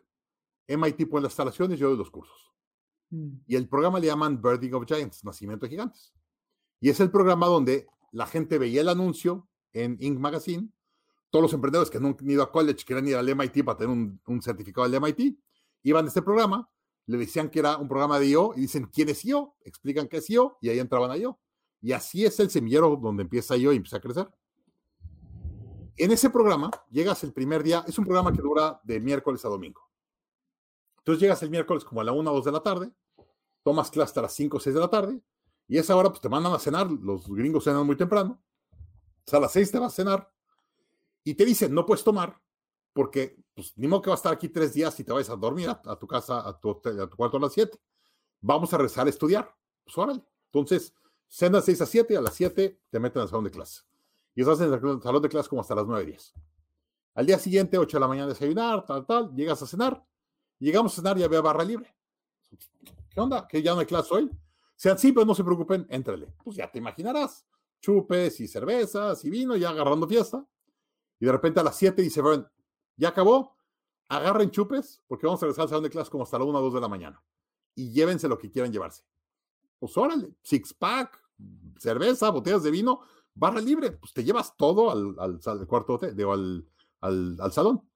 [0.68, 2.52] MIT pone las instalaciones, yo doy los cursos.
[3.10, 3.38] Mm.
[3.46, 6.12] Y el programa le llaman Birding of Giants, Nacimiento de Gigantes.
[6.80, 10.18] Y es el programa donde la gente veía el anuncio en Inc.
[10.18, 10.70] Magazine,
[11.30, 13.92] todos los emprendedores que no han ido a college, querían ir al MIT para tener
[13.92, 15.38] un, un certificado del MIT,
[15.82, 16.68] iban a este programa,
[17.08, 19.56] le decían que era un programa de IO y dicen, ¿quién es IO?
[19.64, 21.40] Explican qué es IO y ahí entraban a IO.
[21.80, 24.28] Y así es el semillero donde empieza IO y empieza a crecer.
[25.96, 29.48] En ese programa, llegas el primer día, es un programa que dura de miércoles a
[29.48, 29.80] domingo.
[30.98, 32.92] Entonces llegas el miércoles como a la 1 o 2 de la tarde,
[33.62, 35.18] tomas clase hasta las 5 o 6 de la tarde,
[35.66, 38.38] y a esa hora pues te mandan a cenar, los gringos cenan muy temprano,
[38.70, 40.30] o sea, a las 6 te vas a cenar,
[41.24, 42.38] y te dicen, no puedes tomar,
[42.98, 45.36] porque pues, ni modo que va a estar aquí tres días y te vayas a
[45.36, 47.78] dormir a, tu casa, a tu, a tu, cuarto a las 7.
[48.40, 49.54] Vamos a regresar a estudiar.
[49.84, 50.20] Pues órale.
[50.46, 50.92] Entonces,
[51.28, 53.82] cena 6 a 7 y a las 7 te meten al salón de clase.
[54.34, 56.34] Y estás en el salón de clase como hasta las 9 10.
[57.14, 60.04] Al día siguiente, 8 de la mañana, desayunar, tal, tal, llegas a cenar.
[60.58, 61.94] Llegamos a cenar y había barra libre.
[63.10, 63.46] ¿Qué onda?
[63.46, 64.28] ¿Que ya no hay clase hoy?
[64.74, 66.34] Sean sí, pero no se preocupen, éntrale.
[66.42, 67.46] Pues ya te imaginarás.
[67.80, 70.44] Chupes y cervezas y vino, ya agarrando fiesta.
[71.20, 72.20] Y de repente a las 7 dice,
[72.98, 73.56] ¿Ya acabó?
[74.08, 76.62] Agarren chupes, porque vamos a regresar al salón de clase como hasta la 1 o
[76.62, 77.24] 2 de la mañana.
[77.74, 79.04] Y llévense lo que quieran llevarse.
[79.78, 81.22] Pues órale, six pack,
[81.78, 83.02] cerveza, botellas de vino,
[83.34, 83.92] barra libre.
[83.92, 86.68] Pues te llevas todo al, al, cuarto al,
[87.00, 87.88] al, al salón.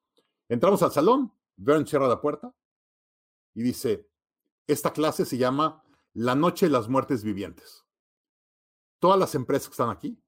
[0.49, 2.55] Entramos al salón, Vern cierra la puerta
[3.55, 4.09] y dice,
[4.67, 7.85] esta clase se llama La Noche de las Muertes Vivientes.
[9.01, 10.23] Todas las empresas que están aquí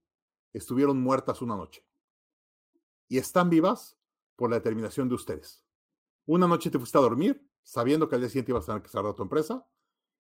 [0.53, 1.87] estuvieron muertas una noche
[3.09, 3.97] y están vivas
[4.37, 5.65] por la determinación de ustedes.
[6.27, 8.89] Una noche te fuiste a dormir sabiendo que al día siguiente ibas a tener que
[8.89, 9.67] cerrar tu empresa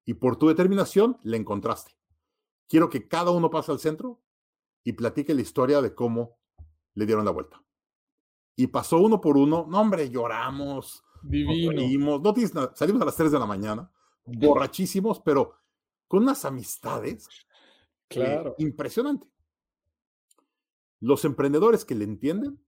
[0.05, 1.97] y por tu determinación le encontraste.
[2.69, 4.23] Quiero que cada uno pase al centro
[4.83, 6.39] y platique la historia de cómo
[6.95, 7.63] le dieron la vuelta.
[8.57, 12.19] Y pasó uno por uno, no hombre, lloramos, Divino.
[12.19, 13.91] no tienes nada, salimos a las 3 de la mañana,
[14.25, 15.55] borrachísimos, pero
[16.07, 17.29] con unas amistades
[18.11, 18.55] eh, claro.
[18.59, 19.27] impresionante.
[21.01, 22.64] Los emprendedores que le entienden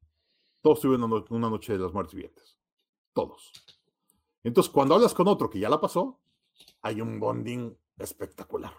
[0.67, 2.59] todos tuvieron una noche de los muertos vivientes.
[3.13, 3.53] Todos.
[4.43, 6.19] Entonces, cuando hablas con otro que ya la pasó,
[6.83, 8.73] hay un bonding espectacular.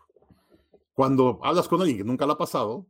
[0.92, 2.88] Cuando hablas con alguien que nunca la ha pasado,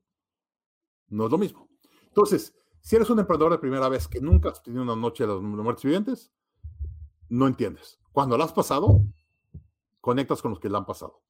[1.10, 1.70] no es lo mismo.
[2.08, 5.28] Entonces, si eres un emprendedor de primera vez que nunca has tenido una noche de
[5.28, 6.34] los muertos vivientes,
[7.30, 8.00] no entiendes.
[8.12, 9.04] Cuando la has pasado,
[10.02, 11.22] conectas con los que la han pasado.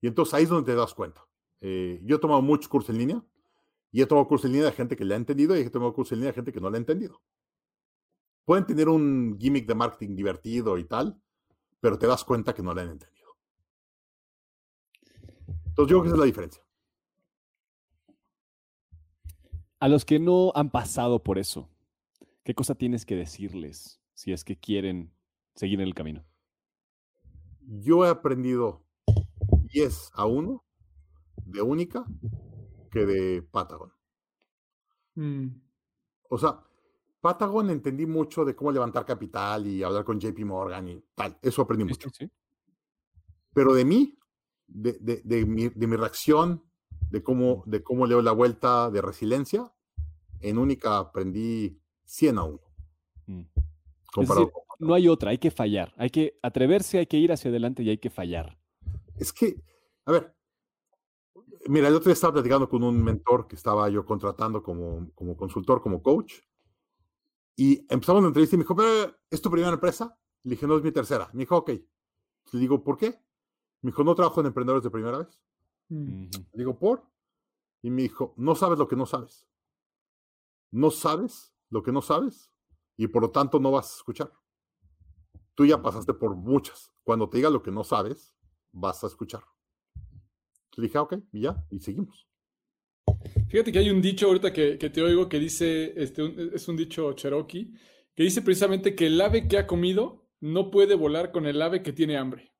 [0.00, 1.24] Y entonces ahí es donde te das cuenta.
[1.60, 3.24] Eh, yo he tomado muchos cursos en línea
[3.96, 5.94] y he tomado cursos en línea de gente que le ha entendido y he tomado
[5.94, 7.22] cursos en línea de gente que no le ha entendido.
[8.44, 11.18] Pueden tener un gimmick de marketing divertido y tal,
[11.80, 13.30] pero te das cuenta que no le han entendido.
[15.68, 16.62] Entonces yo creo que esa es la diferencia.
[19.80, 21.70] a los que no han pasado por eso,
[22.44, 25.14] ¿qué cosa tienes que decirles si es que quieren
[25.54, 26.22] seguir en el camino?
[27.62, 28.84] Yo he aprendido
[29.72, 30.64] 10 a 1
[31.46, 32.04] de única
[32.96, 33.92] que de Patagon.
[35.16, 35.48] Mm.
[36.30, 36.62] O sea,
[37.20, 41.38] Patagon entendí mucho de cómo levantar capital y hablar con JP Morgan y tal.
[41.42, 42.08] Eso aprendí mucho.
[43.52, 44.18] Pero de mí,
[44.66, 46.64] de, mi, reacción,
[47.10, 49.72] de cómo, de cómo leo la vuelta de resiliencia,
[50.40, 52.60] en única aprendí 100 a 1.
[53.26, 53.42] Mm.
[54.80, 55.92] no hay otra, hay que fallar.
[55.96, 58.58] Hay que atreverse, hay que ir hacia adelante y hay que fallar.
[59.16, 59.62] Es que,
[60.04, 60.35] a ver,
[61.68, 65.36] mira, el otro día estaba platicando con un mentor que estaba yo contratando como, como
[65.36, 66.34] consultor, como coach.
[67.56, 68.76] Y empezamos la entrevista y me dijo,
[69.30, 70.18] ¿es tu primera empresa?
[70.42, 71.30] Le dije, no, es mi tercera.
[71.32, 71.70] Me dijo, ok.
[72.52, 73.20] Le digo, ¿por qué?
[73.82, 75.40] Me dijo, no trabajo en emprendedores de primera vez.
[75.88, 77.04] Le digo, ¿por?
[77.82, 79.46] Y me dijo, no sabes lo que no sabes.
[80.70, 82.50] No sabes lo que no sabes
[82.96, 84.32] y por lo tanto no vas a escuchar.
[85.54, 86.92] Tú ya pasaste por muchas.
[87.02, 88.34] Cuando te diga lo que no sabes,
[88.72, 89.44] vas a escuchar.
[90.76, 92.26] Dije, ah, ok, y ya, y seguimos.
[93.48, 96.22] Fíjate que hay un dicho ahorita que, te oigo que dice, este,
[96.54, 97.72] es un dicho cherokee,
[98.14, 101.82] que dice precisamente que el ave que ha comido no puede volar con el ave
[101.82, 102.52] que tiene hambre.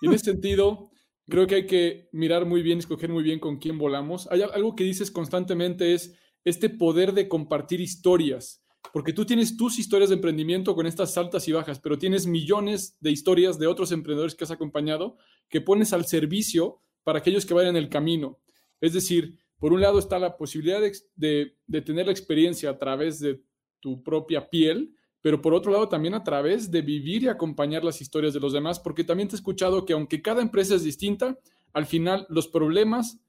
[0.00, 0.90] Y en ese sentido,
[1.26, 4.28] creo que hay que mirar muy bien, escoger muy bien con quién volamos.
[4.30, 9.78] Hay algo que dices constantemente es este poder de compartir historias, porque tú tienes tus
[9.78, 13.92] historias de emprendimiento con estas altas y bajas, pero tienes millones de historias de otros
[13.92, 15.16] emprendedores que has acompañado
[15.48, 18.40] que pones al servicio para aquellos que vayan en el camino.
[18.80, 20.80] Es decir, por un lado está la posibilidad
[21.14, 23.42] de, tener la experiencia a través de
[23.80, 28.00] tu propia piel, pero por otro lado también a través de vivir y acompañar las
[28.00, 31.38] historias de los demás, porque también te he escuchado que aunque cada empresa es distinta,
[31.72, 33.20] al final los problemas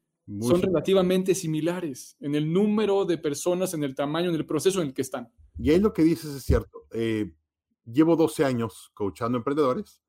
[0.41, 4.87] son relativamente similares en el número de personas, en el tamaño, en el proceso en
[4.87, 5.31] el que están.
[5.57, 6.87] Y ahí lo que dices es cierto.
[6.91, 7.31] Eh,
[7.85, 10.01] llevo 12 años coachando emprendedores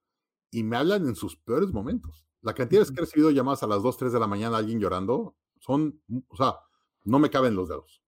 [0.51, 2.26] y me hablan en sus peores momentos.
[2.47, 4.78] La cantidad de que he recibido llamadas a las 2, 3 de la mañana, alguien
[4.78, 6.61] llorando, son, o sea,
[7.03, 8.05] no me caben los dedos.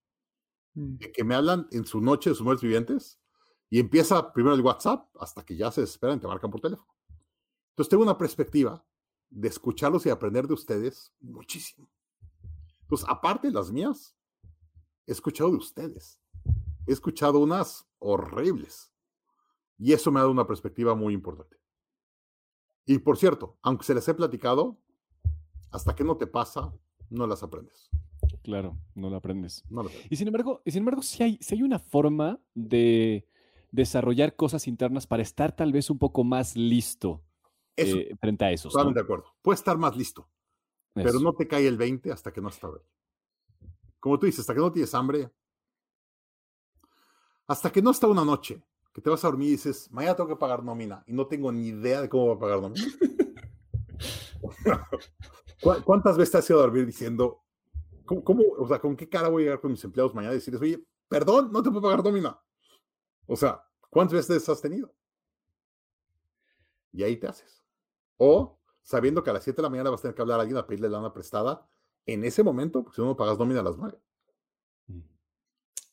[0.75, 0.99] Mm.
[1.13, 3.19] que me hablan en su noche de sus muertos vivientes
[3.69, 6.95] y empieza primero el WhatsApp hasta que ya se desesperan y te marcan por teléfono.
[7.71, 8.87] Entonces tengo una perspectiva
[9.29, 11.91] de escucharlos y aprender de ustedes muchísimo.
[12.83, 14.17] Entonces, aparte de las mías,
[15.05, 16.21] he escuchado de ustedes.
[16.87, 18.93] He escuchado unas horribles.
[19.79, 21.58] Y eso me ha dado una perspectiva muy importante.
[22.89, 24.79] Y por cierto, aunque se les he platicado,
[25.71, 26.73] hasta que no te pasa,
[27.11, 27.91] no las aprendes.
[28.43, 29.63] Claro, no lo aprendes.
[30.09, 33.29] Y sin embargo, sin embargo, si hay, si hay una forma de
[33.71, 37.23] desarrollar cosas internas para estar tal vez un poco más listo
[37.77, 38.71] eh, frente a eso.
[38.71, 39.35] Totalmente de acuerdo.
[39.43, 40.27] Puede estar más listo,
[40.95, 42.83] pero no te cae el 20 hasta que no está bien.
[44.01, 45.31] Como tú dices, hasta que no tienes hambre,
[47.47, 48.63] hasta que no está una noche
[48.99, 51.53] que te vas a dormir y dices, mañana tengo que pagar nómina y no tengo
[51.53, 52.85] ni idea de cómo va a pagar nómina.
[55.85, 57.45] ¿Cuántas veces te has ido a dormir diciendo,
[58.05, 60.63] ¿cómo, o sea, con qué cara voy a llegar con mis empleados mañana y decirles,
[60.63, 62.41] oye, perdón, no te puedo pagar nómina?
[63.27, 64.93] O sea, ¿cuántas veces has tenido?
[66.93, 67.63] Y ahí te haces.
[68.17, 70.43] O sabiendo que a las 7 de la mañana vas a tener que hablar a
[70.43, 71.69] alguien a pedirle lana prestada,
[72.07, 73.99] en ese momento, porque si no, no pagas nómina a las 9.
[74.87, 75.01] Mm.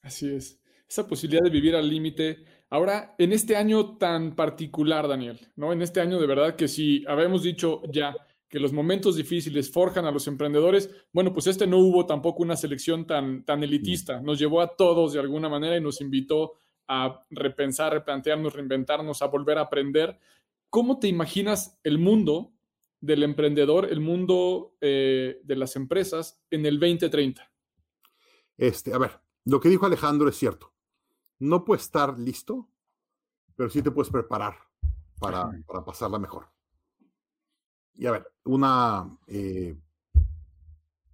[0.02, 0.62] Así es.
[0.88, 2.46] Esa posibilidad de vivir al límite.
[2.70, 5.72] Ahora, en este año tan particular, Daniel, ¿no?
[5.72, 8.16] En este año de verdad que si habíamos dicho ya
[8.50, 12.56] que los momentos difíciles forjan a los emprendedores, bueno, pues este no hubo tampoco una
[12.56, 16.54] selección tan, tan elitista, nos llevó a todos de alguna manera y nos invitó
[16.88, 20.18] a repensar, replantearnos, reinventarnos, a volver a aprender.
[20.70, 22.54] ¿Cómo te imaginas el mundo
[23.02, 27.52] del emprendedor, el mundo eh, de las empresas en el 2030?
[28.58, 30.75] Este, a ver, lo que dijo Alejandro es cierto.
[31.40, 32.70] No puedes estar listo,
[33.56, 34.56] pero sí te puedes preparar
[35.20, 36.50] para, para pasarla mejor.
[37.94, 39.78] Y a ver, una, eh,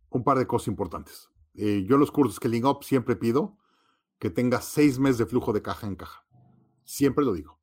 [0.10, 1.30] un par de cosas importantes.
[1.54, 3.58] Eh, yo los cursos que Link Up siempre pido
[4.20, 6.26] que tenga seis meses de flujo de caja en caja.
[6.84, 7.60] Siempre lo digo.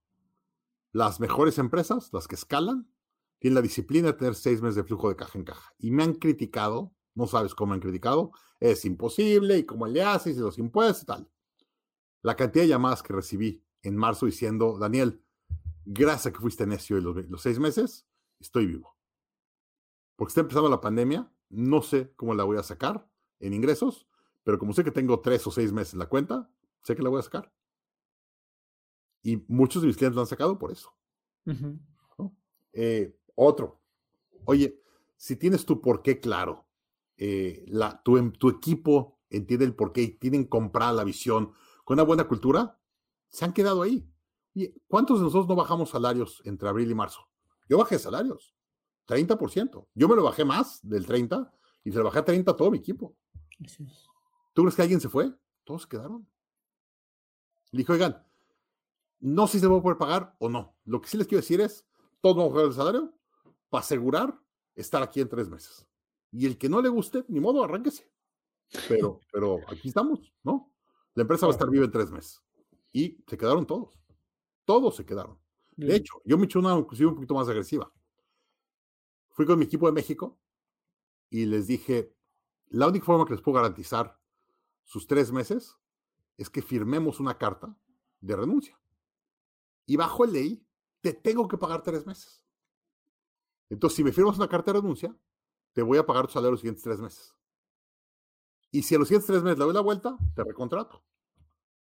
[0.92, 2.90] Las mejores empresas, las que escalan,
[3.38, 5.72] tienen la disciplina de tener seis meses de flujo de caja en caja.
[5.78, 10.02] Y me han criticado, no sabes cómo me han criticado, es imposible y cómo le
[10.02, 11.30] haces y los impuestos y tal.
[12.22, 15.22] La cantidad de llamadas que recibí en marzo diciendo, Daniel,
[15.84, 18.06] gracias a que fuiste necio y los seis meses,
[18.40, 18.98] estoy vivo
[20.18, 23.08] porque está empezando la pandemia, no sé cómo la voy a sacar
[23.38, 24.08] en ingresos,
[24.42, 26.50] pero como sé que tengo tres o seis meses en la cuenta,
[26.82, 27.54] sé que la voy a sacar.
[29.22, 30.92] Y muchos de mis clientes la han sacado por eso.
[32.72, 33.80] Eh, otro,
[34.44, 34.82] oye,
[35.16, 36.66] si tienes tu por qué claro,
[37.16, 41.52] eh, la, tu, em, tu equipo entiende el porqué y tienen comprada la visión
[41.88, 42.78] con una buena cultura,
[43.30, 44.06] se han quedado ahí.
[44.52, 47.26] ¿Y ¿Cuántos de nosotros no bajamos salarios entre abril y marzo?
[47.66, 48.54] Yo bajé salarios,
[49.06, 49.86] 30%.
[49.94, 51.50] Yo me lo bajé más del 30
[51.84, 53.16] y se lo bajé a 30 a todo mi equipo.
[54.52, 55.32] ¿Tú crees que alguien se fue?
[55.64, 56.28] Todos se quedaron.
[57.70, 58.22] Le dije, oigan,
[59.20, 60.76] no sé si se va a poder pagar o no.
[60.84, 61.86] Lo que sí les quiero decir es,
[62.20, 63.14] todos vamos a el salario
[63.70, 64.38] para asegurar
[64.74, 65.88] estar aquí en tres meses.
[66.32, 68.12] Y el que no le guste, ni modo, arránquese.
[68.88, 70.70] Pero, pero aquí estamos, ¿no?
[71.18, 72.44] La empresa va a estar viva en tres meses.
[72.92, 73.98] Y se quedaron todos.
[74.64, 75.36] Todos se quedaron.
[75.74, 77.92] De hecho, yo me eché una inclusive un poquito más agresiva.
[79.30, 80.38] Fui con mi equipo de México
[81.28, 82.14] y les dije,
[82.68, 84.16] la única forma que les puedo garantizar
[84.84, 85.76] sus tres meses
[86.36, 87.76] es que firmemos una carta
[88.20, 88.78] de renuncia.
[89.86, 90.64] Y bajo ley,
[91.00, 92.44] te tengo que pagar tres meses.
[93.68, 95.16] Entonces, si me firmas una carta de renuncia,
[95.72, 97.34] te voy a pagar tu salario los siguientes tres meses.
[98.70, 101.02] Y si a los siguientes tres meses le doy la vuelta, te recontrato.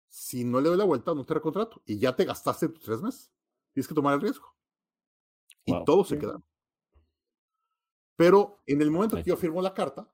[0.08, 1.82] Si no le doy la vuelta, no te recontrato.
[1.84, 3.32] Y ya te gastaste tus tres meses.
[3.72, 4.54] Tienes que tomar el riesgo.
[5.64, 6.40] Y todo se queda.
[8.16, 10.12] Pero en el momento que yo firmo la carta,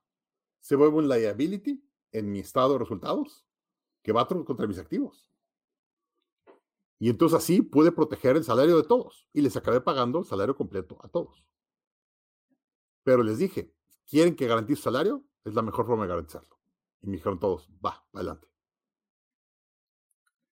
[0.60, 1.82] se vuelve un liability
[2.12, 3.46] en mi estado de resultados
[4.02, 5.30] que va contra mis activos.
[6.98, 10.56] Y entonces así pude proteger el salario de todos y les acabé pagando el salario
[10.56, 11.44] completo a todos.
[13.02, 13.74] Pero les dije,
[14.08, 15.24] ¿quieren que garantice salario?
[15.46, 16.58] Es la mejor forma de garantizarlo.
[17.02, 18.48] Y me dijeron todos, va, adelante.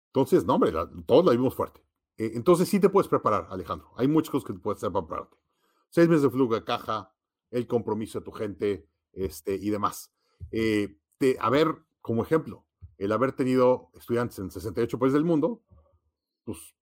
[0.07, 0.73] Entonces, no, hombre,
[1.05, 1.85] todos la vimos fuerte.
[2.17, 3.91] Eh, entonces sí te puedes preparar, Alejandro.
[3.97, 5.37] Hay muchas cosas que te puedes hacer para prepararte.
[5.91, 7.13] Seis meses de flujo de caja,
[7.51, 10.15] el compromiso de tu gente este, y demás.
[10.53, 10.97] Eh,
[11.41, 12.65] a ver, como ejemplo,
[12.97, 15.65] el haber tenido estudiantes en 68 países del mundo,
[16.45, 16.77] pues,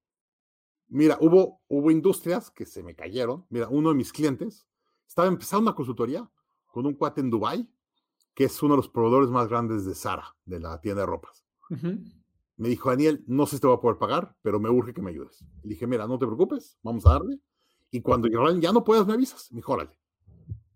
[0.88, 3.46] mira, hubo, hubo industrias que se me cayeron.
[3.48, 4.66] Mira, uno de mis clientes
[5.06, 6.30] estaba empezando una consultoría
[6.66, 7.66] con un cuate en Dubai
[8.34, 11.44] que es uno de los proveedores más grandes de Sara, de la tienda de ropas.
[12.56, 15.02] Me dijo, Daniel, no sé si te voy a poder pagar, pero me urge que
[15.02, 15.44] me ayudes.
[15.62, 17.40] Le dije, mira, no te preocupes, vamos a darle.
[17.90, 19.50] Y cuando ya no puedas, me avisas.
[19.52, 19.98] Me dijo, órale.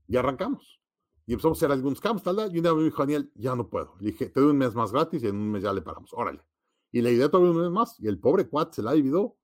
[0.08, 0.80] Y arrancamos.
[1.26, 3.68] Y empezamos a hacer algunos cambios, tal, Y una vez me dijo, Daniel, ya no
[3.68, 3.96] puedo.
[4.00, 6.12] Le dije, te doy un mes más gratis y en un mes ya le pagamos.
[6.12, 6.42] Órale.
[6.92, 7.98] Y la idea todavía un mes más.
[8.00, 9.36] Y el pobre cuate se la ha vivido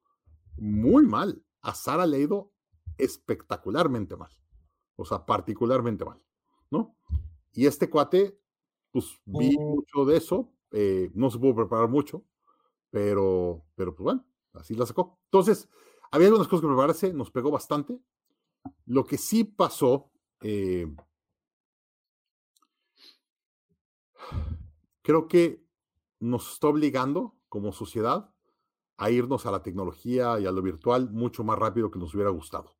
[0.57, 1.43] muy mal.
[1.61, 2.53] A Sara le ha ido
[2.99, 4.31] espectacularmente mal.
[4.97, 6.23] O sea, particularmente mal.
[6.71, 6.97] ¿No?
[7.53, 8.39] Y este cuate,
[8.91, 9.77] pues vi oh.
[9.77, 12.25] mucho de eso, eh, no se pudo preparar mucho,
[12.91, 14.25] pero, pero pues bueno,
[14.55, 15.19] así la sacó.
[15.25, 15.69] Entonces,
[16.11, 17.99] había algunas cosas que prepararse, nos pegó bastante.
[18.87, 20.87] Lo que sí pasó, eh,
[25.03, 25.65] creo que
[26.21, 28.33] nos está obligando como sociedad
[28.97, 32.31] a irnos a la tecnología y a lo virtual mucho más rápido que nos hubiera
[32.31, 32.77] gustado.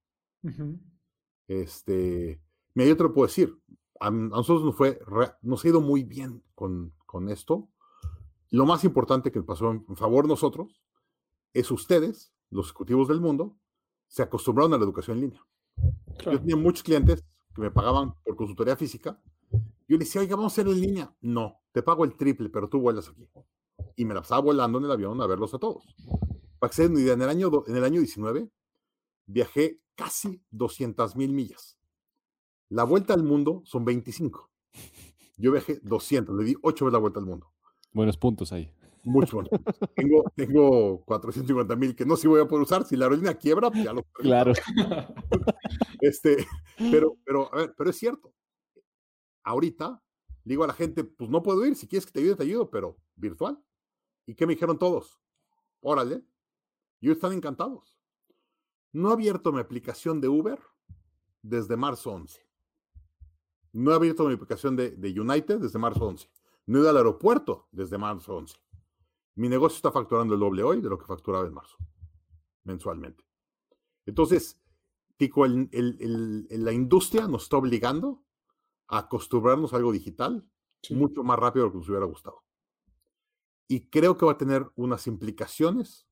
[1.49, 2.41] Este,
[2.75, 3.59] mira, yo te lo puedo decir,
[4.03, 5.01] a, nosotros nos, fue,
[5.43, 7.69] nos ha ido muy bien con, con esto.
[8.51, 10.83] Lo más importante que pasó en favor de nosotros
[11.55, 13.57] es ustedes, los ejecutivos del mundo,
[14.09, 15.47] se acostumbraron a la educación en línea.
[16.25, 17.25] Yo tenía muchos clientes
[17.55, 19.21] que me pagaban por consultoría física.
[19.89, 21.17] Yo les decía, oiga, vamos a hacer en línea.
[21.21, 23.29] No, te pago el triple, pero tú vuelas aquí.
[23.97, 25.95] Y me la pasaba volando en el avión a verlos a todos.
[26.59, 28.51] Para que se den una idea, en el año, en el año 19
[29.27, 31.79] viajé casi 200 mil millas.
[32.73, 34.51] La vuelta al mundo son 25.
[35.37, 37.53] Yo viajé 200, le di 8 veces la vuelta al mundo.
[37.93, 38.73] Buenos puntos ahí.
[39.05, 39.51] Muchos buenos
[39.95, 42.87] tengo, tengo 450 mil que no sé si voy a poder usar.
[42.87, 44.55] Si la aerolínea quiebra, pues ya lo Claro.
[46.01, 46.47] Este,
[46.91, 48.33] pero, pero, a ver, pero es cierto.
[49.45, 50.03] Ahorita
[50.43, 51.77] digo a la gente, pues no puedo ir.
[51.77, 53.63] Si quieres que te ayude, te ayudo, pero virtual.
[54.25, 55.21] ¿Y qué me dijeron todos?
[55.83, 56.25] Órale.
[57.01, 58.01] Y están encantados.
[58.93, 60.59] No he abierto mi aplicación de Uber
[61.43, 62.52] desde marzo 11.
[63.73, 66.29] No he abierto mi aplicación de, United desde marzo 11.
[66.67, 68.57] No he ido al aeropuerto desde marzo 11.
[69.37, 71.77] Mi negocio está facturando el doble hoy de lo que facturaba en marzo,
[72.65, 73.25] mensualmente.
[74.05, 74.61] Entonces,
[75.17, 78.23] Tico, la industria nos está obligando
[78.89, 80.47] a acostumbrarnos a algo digital
[80.91, 82.45] mucho más rápido de lo que nos hubiera gustado.
[83.69, 86.07] Y creo que va a tener unas implicaciones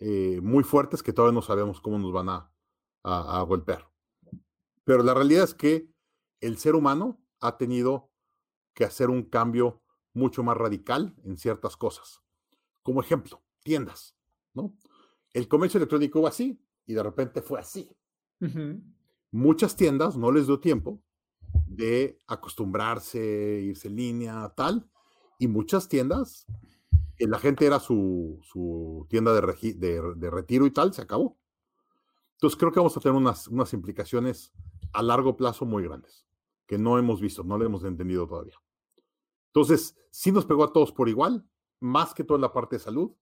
[0.00, 3.88] eh, muy fuertes que todavía no sabemos cómo nos van a golpear.
[4.84, 5.93] Pero la realidad es que
[6.46, 8.10] el ser humano ha tenido
[8.74, 9.82] que hacer un cambio
[10.12, 12.20] mucho más radical en ciertas cosas.
[12.82, 14.16] Como ejemplo, tiendas,
[14.52, 14.76] ¿no?
[15.32, 17.90] El comercio electrónico va así y de repente fue así.
[19.30, 21.02] Muchas tiendas no les dio tiempo
[21.66, 24.88] de acostumbrarse, irse en línea, tal,
[25.38, 26.46] y muchas tiendas,
[27.18, 31.38] la gente era su, tienda de, retiro y tal, se acabó.
[32.34, 34.52] Entonces creo que vamos a tener unas, unas implicaciones
[34.92, 36.24] a largo plazo muy grandes
[36.66, 38.58] que no hemos visto, no le hemos entendido todavía.
[39.48, 41.48] Entonces, sí nos pegó a todos por igual,
[41.80, 43.12] más que todo en la parte de salud,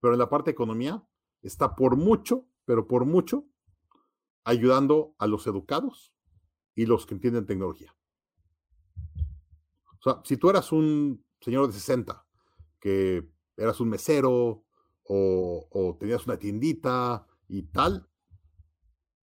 [0.00, 1.06] pero en la parte de economía
[1.42, 3.46] está por mucho, pero por mucho,
[4.44, 6.12] ayudando a los educados
[6.74, 7.94] y los que entienden tecnología.
[9.98, 12.24] O sea, si tú eras un señor de 60,
[12.80, 14.64] que eras un mesero
[15.04, 18.08] o, tenías una tiendita y tal,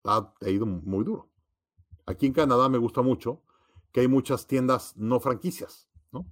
[0.04, 1.32] ha, ido muy duro.
[2.06, 3.45] Aquí en Canadá me gusta mucho
[3.96, 6.30] que hay muchas tiendas no franquicias, ¿no?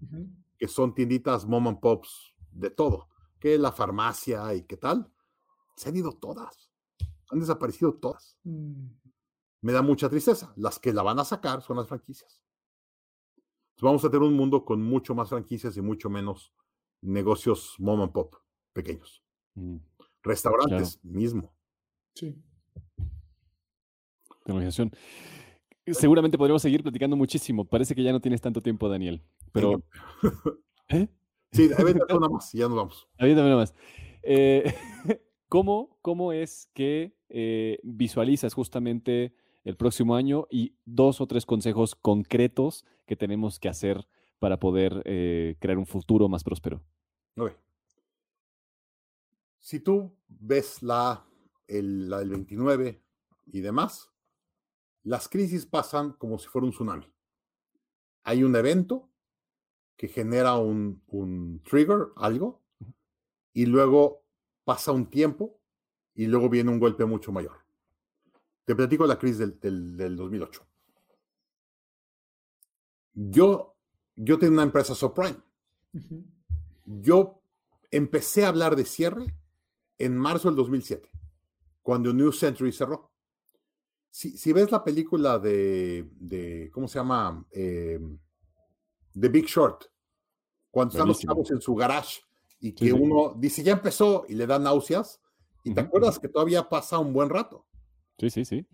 [0.57, 3.07] Que son tienditas mom and pops de todo,
[3.39, 5.09] que la farmacia y qué tal.
[5.77, 6.69] Se han ido todas,
[7.29, 8.37] han desaparecido todas.
[8.43, 8.87] Mm.
[9.61, 10.51] Me da mucha tristeza.
[10.57, 12.43] Las que la van a sacar son las franquicias.
[13.79, 16.53] vamos a tener un mundo con mucho más franquicias y mucho menos
[16.99, 18.35] negocios mom and pop
[18.73, 19.23] pequeños.
[19.53, 19.77] Mm.
[20.21, 21.55] Restaurantes mismo.
[22.13, 22.43] Sí.
[25.85, 27.65] Seguramente podremos seguir platicando muchísimo.
[27.65, 29.21] Parece que ya no tienes tanto tiempo, Daniel.
[29.51, 29.83] Pero.
[30.89, 31.07] ¿Eh?
[31.51, 33.07] Sí, a una más y ya nos vamos.
[33.19, 33.75] A una más.
[34.23, 34.73] Eh,
[35.49, 41.95] ¿cómo, ¿Cómo es que eh, visualizas justamente el próximo año y dos o tres consejos
[41.95, 44.07] concretos que tenemos que hacer
[44.39, 45.03] para poder
[45.59, 46.81] crear un futuro más próspero?
[49.59, 51.25] Si tú ves la,
[51.69, 53.01] la del 29
[53.45, 54.12] y demás,
[55.03, 57.11] las crisis pasan como si fuera un tsunami.
[58.23, 59.09] Hay un evento
[59.97, 62.61] que genera un, un trigger, algo,
[63.53, 64.23] y luego
[64.63, 65.59] pasa un tiempo
[66.15, 67.63] y luego viene un golpe mucho mayor.
[68.65, 70.65] Te platico la crisis del, del, 2008.
[73.13, 73.75] Yo,
[74.15, 75.37] yo tengo una empresa subprime.
[76.85, 77.41] Yo
[77.91, 79.35] empecé a hablar de cierre
[79.97, 81.09] en marzo del 2007,
[81.81, 83.12] cuando New Century cerró.
[84.13, 87.43] Si, ves la película de, de ¿cómo se llama?
[87.49, 87.99] Eh,
[89.19, 89.85] The Big Short,
[90.69, 92.21] cuando están los cabos en su garage
[92.59, 95.19] y que uno dice, ya empezó y le da náuseas,
[95.63, 97.65] y te acuerdas que todavía pasa un buen rato.
[98.19, 98.67] Sí, sí, sí.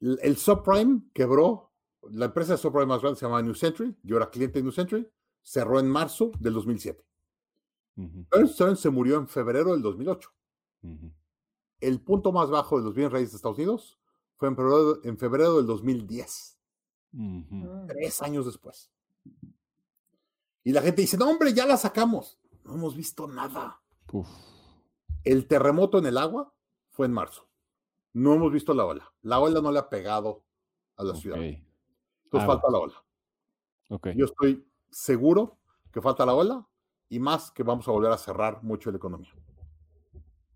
[0.00, 1.70] El, subprime quebró,
[2.10, 4.72] la empresa de subprime más grande se llamaba New Century, yo era cliente de New
[4.72, 5.08] Century,
[5.42, 7.06] cerró en marzo del 2007.
[7.98, 10.28] Uh se murió en febrero del 2008.
[11.78, 13.96] El punto más bajo de los bienes raíces de Estados Unidos
[14.36, 16.58] fue en febrero, en febrero del 2010.
[17.88, 18.90] Tres años después.
[20.64, 22.38] Y la gente dice, no, hombre, ya la sacamos.
[22.64, 23.80] No hemos visto nada.
[25.24, 26.52] El terremoto en el agua
[26.90, 27.48] fue en marzo.
[28.12, 29.12] No hemos visto la ola.
[29.22, 30.44] La ola no le ha pegado
[30.96, 31.38] a la ciudad.
[31.38, 31.62] Entonces
[32.32, 33.04] ah, falta la ola.
[34.14, 35.58] Yo estoy seguro
[35.92, 36.66] que falta la ola
[37.08, 39.32] y más que vamos a volver a cerrar mucho la economía.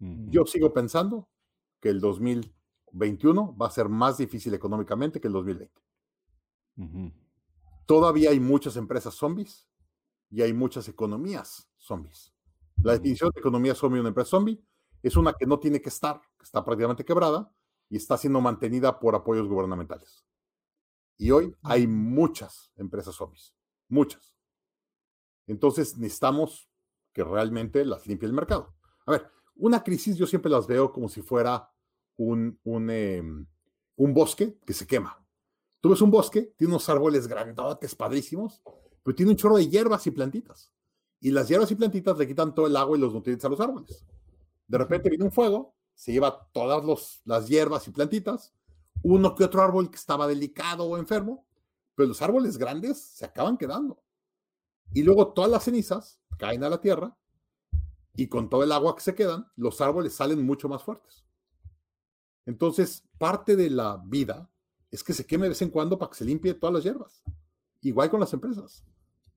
[0.01, 1.29] Yo sigo pensando
[1.79, 2.01] que el
[2.93, 5.83] 2021 va a ser más difícil económicamente que el 2020.
[7.87, 9.69] Todavía hay muchas empresas zombies
[10.31, 12.33] y hay muchas economías zombies.
[12.83, 14.63] La definición de economía zombie de una empresa zombie
[15.03, 17.53] es una que no tiene que estar, que está prácticamente quebrada
[17.89, 20.25] y está siendo mantenida por apoyos gubernamentales.
[21.17, 23.55] Y hoy hay muchas empresas zombies,
[23.89, 24.35] muchas.
[25.47, 26.71] Entonces necesitamos
[27.13, 28.75] que realmente las limpie el mercado.
[29.05, 31.70] A ver, una crisis yo siempre las veo como si fuera
[32.21, 33.47] un, un, em,
[33.97, 35.25] un bosque que se quema.
[35.81, 38.63] Tú ves un bosque, tiene unos árboles grandotes, padrísimos,
[39.03, 40.71] pero tiene un chorro de hierbas y plantitas.
[41.19, 43.61] Y las hierbas y plantitas le quitan todo el agua y los nutrientes a los
[43.61, 44.05] árboles.
[44.67, 48.53] De repente viene un fuego, se lleva todas los, las hierbas y plantitas,
[49.03, 51.47] uno que otro árbol que estaba delicado o enfermo,
[51.95, 54.03] pero los árboles grandes se acaban quedando.
[54.93, 57.17] Y luego todas las cenizas caen a la tierra
[58.15, 61.25] y con todo el agua que se quedan, los árboles salen mucho más fuertes.
[62.47, 64.51] Entonces, parte de la vida
[64.91, 67.23] es que se queme de vez en cuando para que se limpie todas las hierbas.
[67.83, 68.85] Igual con las empresas.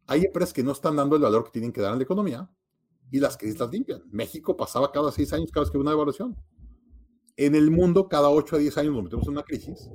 [0.07, 2.49] Hay empresas que no están dando el valor que tienen que dar en la economía
[3.11, 4.03] y las crisis las limpian.
[4.11, 6.35] México pasaba cada seis años cada vez que había una evaluación.
[7.37, 9.89] En el mundo, cada ocho a diez años nos metemos en una crisis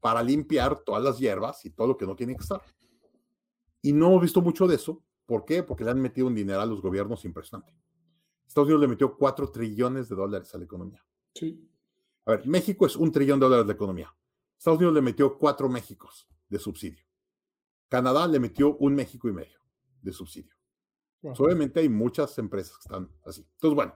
[0.00, 2.60] para limpiar todas las hierbas y todo lo que no tiene que estar.
[3.82, 5.02] Y no hemos visto mucho de eso.
[5.26, 5.62] ¿Por qué?
[5.62, 7.72] Porque le han metido un dinero a los gobiernos impresionante.
[8.46, 11.04] Estados Unidos le metió 4 trillones de dólares a la economía.
[11.34, 11.68] Sí.
[12.24, 14.14] A ver, México es un trillón de dólares de economía.
[14.56, 17.04] Estados Unidos le metió 4 Méxicos de subsidio.
[17.88, 19.58] Canadá le metió un México y medio
[20.00, 20.54] de subsidio.
[21.22, 23.46] obviamente hay muchas empresas que están así.
[23.54, 23.94] Entonces, bueno,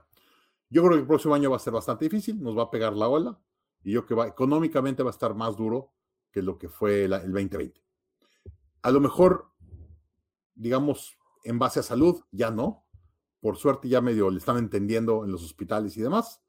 [0.69, 2.93] yo creo que el próximo año va a ser bastante difícil, nos va a pegar
[2.93, 3.39] la ola
[3.83, 5.93] y yo que va, económicamente va a estar más duro
[6.31, 7.81] que lo que fue el 2020.
[8.81, 9.51] A lo mejor,
[10.53, 12.85] digamos, en base a salud, ya no,
[13.39, 16.41] por suerte ya medio le están entendiendo en los hospitales y demás.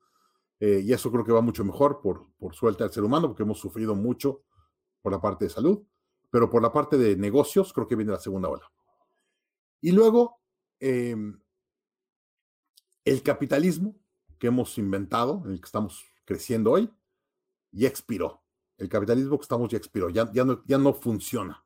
[0.60, 3.44] Eh, y eso creo que va mucho mejor por, por suerte al ser humano, porque
[3.44, 4.42] hemos sufrido mucho
[5.02, 5.82] por la parte de salud,
[6.30, 8.70] pero por la parte de negocios creo que viene la segunda ola.
[9.80, 10.40] Y luego,
[10.80, 11.40] em,
[13.04, 13.96] el capitalismo
[14.38, 16.90] que hemos inventado, en el que estamos creciendo hoy,
[17.70, 18.42] ya expiró.
[18.76, 21.64] El capitalismo que estamos ya expiró, ya, ya, no, ya no funciona.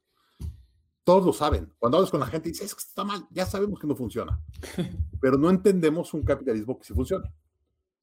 [1.05, 1.75] Todos lo saben.
[1.79, 3.97] Cuando hablas con la gente y dices, es que está mal, ya sabemos que no
[3.97, 4.41] funciona.
[5.21, 7.33] Pero no entendemos un capitalismo que sí funcione.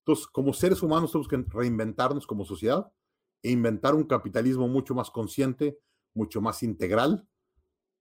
[0.10, 2.92] Entonces, como seres humanos tenemos que reinventarnos como sociedad
[3.44, 5.78] e inventar un capitalismo mucho más consciente,
[6.16, 7.28] mucho más integral,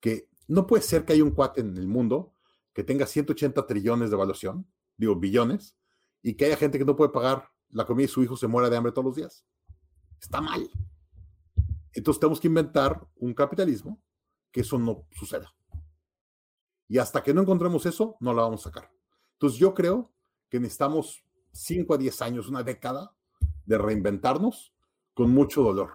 [0.00, 2.32] que no puede ser que haya un cuate en el mundo
[2.72, 5.76] que tenga 180 trillones de evaluación, digo billones,
[6.22, 8.70] y que haya gente que no puede pagar la comida y su hijo se muera
[8.70, 9.44] de hambre todos los días.
[10.18, 10.66] Está mal.
[11.92, 14.02] Entonces tenemos que inventar un capitalismo
[14.50, 15.54] que eso no suceda.
[16.88, 18.90] Y hasta que no encontremos eso, no la vamos a sacar.
[19.34, 20.10] Entonces yo creo
[20.48, 21.27] que necesitamos
[21.58, 23.12] 5 a 10 años, una década
[23.66, 24.72] de reinventarnos
[25.12, 25.90] con mucho dolor.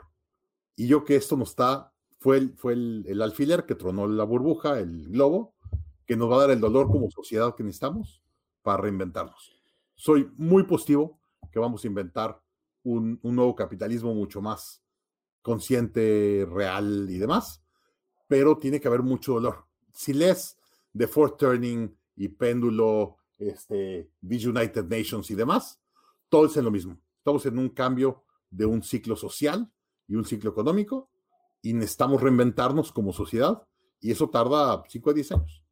[0.76, 4.80] Y yo que esto nos está, fue, el, fue el, alfiler que tronó la burbuja,
[4.80, 5.56] el globo,
[6.06, 8.22] que nos va a dar el dolor como sociedad que necesitamos
[8.62, 9.54] para reinventarnos.
[9.96, 12.42] Soy muy positivo que vamos a inventar
[12.84, 14.84] un, un nuevo capitalismo mucho más
[15.42, 17.64] consciente, real y demás,
[18.28, 19.66] pero tiene que haber mucho dolor.
[19.94, 20.58] Si lees
[20.98, 25.82] The Fourth Turning y Péndulo, este, United Nations y demás,
[26.30, 27.00] todo es en lo mismo.
[27.18, 29.72] Estamos en un cambio de un ciclo social
[30.08, 31.10] y un ciclo económico
[31.62, 33.64] y necesitamos reinventarnos como sociedad
[34.00, 35.64] y eso tarda 5 a 10 años.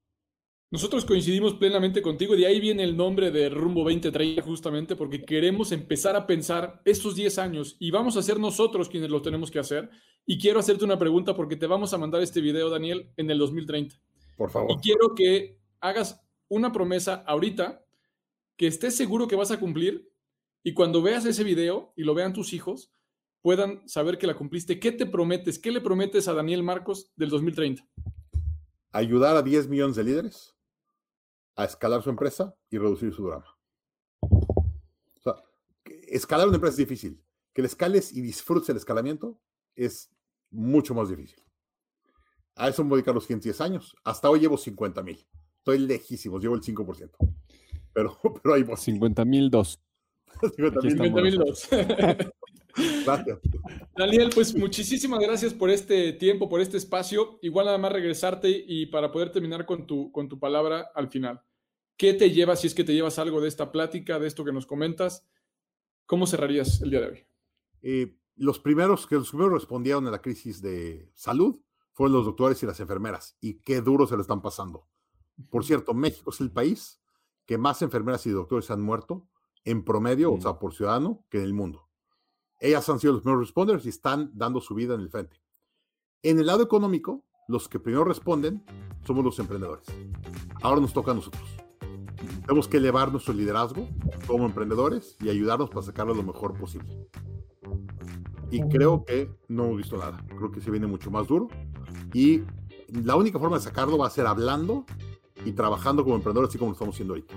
[0.71, 5.73] Nosotros coincidimos plenamente contigo, de ahí viene el nombre de Rumbo 2030 justamente porque queremos
[5.73, 9.59] empezar a pensar estos 10 años y vamos a ser nosotros quienes lo tenemos que
[9.59, 9.89] hacer.
[10.25, 13.37] Y quiero hacerte una pregunta porque te vamos a mandar este video, Daniel, en el
[13.37, 13.95] 2030.
[14.37, 14.71] Por favor.
[14.71, 17.85] Y quiero que hagas una promesa ahorita
[18.57, 20.11] que estés seguro que vas a cumplir
[20.63, 22.93] y cuando veas ese video y lo vean tus hijos,
[23.41, 24.77] puedan saber que la cumpliste.
[24.77, 25.57] ¿Qué te prometes?
[25.57, 27.87] ¿Qué le prometes a Daniel Marcos del 2030?
[28.91, 30.53] Ayudar a 10 millones de líderes
[31.55, 33.57] a escalar su empresa y reducir su drama.
[36.09, 37.23] escalar una empresa es difícil.
[37.53, 39.39] Que le escales y disfrutes el escalamiento
[39.73, 40.11] es
[40.49, 41.41] mucho más difícil.
[42.55, 43.95] A eso me voy a dedicar los 110 años.
[44.03, 45.25] Hasta hoy llevo 50 mil.
[45.61, 47.11] Estoy lejísimo, llevo el 5%.
[47.93, 48.77] Pero, pero ahí voy.
[48.77, 49.79] 50 mil dos.
[53.95, 57.37] Daniel, pues muchísimas gracias por este tiempo, por este espacio.
[57.43, 61.43] Igual nada más regresarte y para poder terminar con tu, con tu palabra al final.
[61.95, 64.53] ¿Qué te llevas, si es que te llevas algo de esta plática, de esto que
[64.53, 65.27] nos comentas?
[66.07, 67.23] ¿Cómo cerrarías el día de hoy?
[67.83, 72.63] Eh, los primeros que los primeros respondieron a la crisis de salud fueron los doctores
[72.63, 73.37] y las enfermeras.
[73.41, 74.87] Y qué duro se lo están pasando.
[75.49, 77.01] Por cierto, México es el país
[77.45, 79.27] que más enfermeras y doctores han muerto
[79.63, 80.41] en promedio, o mm.
[80.41, 81.87] sea, por ciudadano, que en el mundo.
[82.59, 85.41] Ellas han sido los primeros responders y están dando su vida en el frente.
[86.21, 88.63] En el lado económico, los que primero responden
[89.03, 89.87] somos los emprendedores.
[90.61, 91.43] Ahora nos toca a nosotros.
[92.41, 93.87] Tenemos que elevar nuestro liderazgo
[94.27, 97.09] como emprendedores y ayudarnos para sacarlo lo mejor posible.
[98.51, 100.23] Y creo que no hemos visto nada.
[100.27, 101.47] Creo que se viene mucho más duro.
[102.13, 102.43] Y
[102.89, 104.85] la única forma de sacarlo va a ser hablando
[105.45, 107.33] y trabajando como emprendedores, así como lo estamos haciendo ahorita.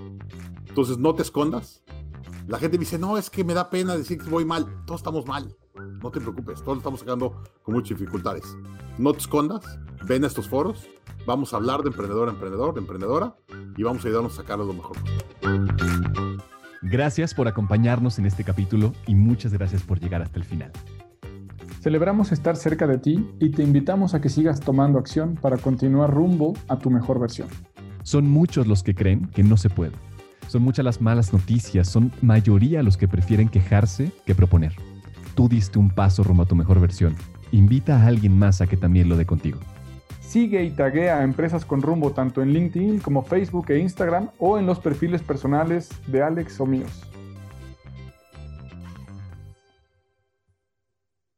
[0.67, 1.83] Entonces, no te escondas,
[2.47, 4.67] la gente me dice, no, es que me da pena decir que voy mal.
[4.85, 5.55] Todos estamos mal.
[6.01, 8.55] No te preocupes, todos estamos sacando con muchas dificultades.
[8.99, 10.87] No te escondas, ven a estos foros,
[11.25, 13.35] vamos a hablar de emprendedor a emprendedor, de emprendedora,
[13.75, 14.97] y vamos a ayudarnos a sacarlo lo mejor.
[16.83, 20.71] Gracias por acompañarnos en este capítulo y muchas gracias por llegar hasta el final.
[21.81, 26.13] Celebramos estar cerca de ti y te invitamos a que sigas tomando acción para continuar
[26.13, 27.47] rumbo a tu mejor versión.
[28.05, 29.91] Son muchos los que creen que no se puede
[30.47, 34.73] son muchas las malas noticias, son mayoría los que prefieren quejarse que proponer.
[35.35, 37.15] Tú diste un paso rumbo a tu mejor versión.
[37.51, 39.59] Invita a alguien más a que también lo dé contigo.
[40.21, 44.57] Sigue y taguea a Empresas con Rumbo tanto en LinkedIn como Facebook e Instagram o
[44.57, 47.03] en los perfiles personales de Alex o míos.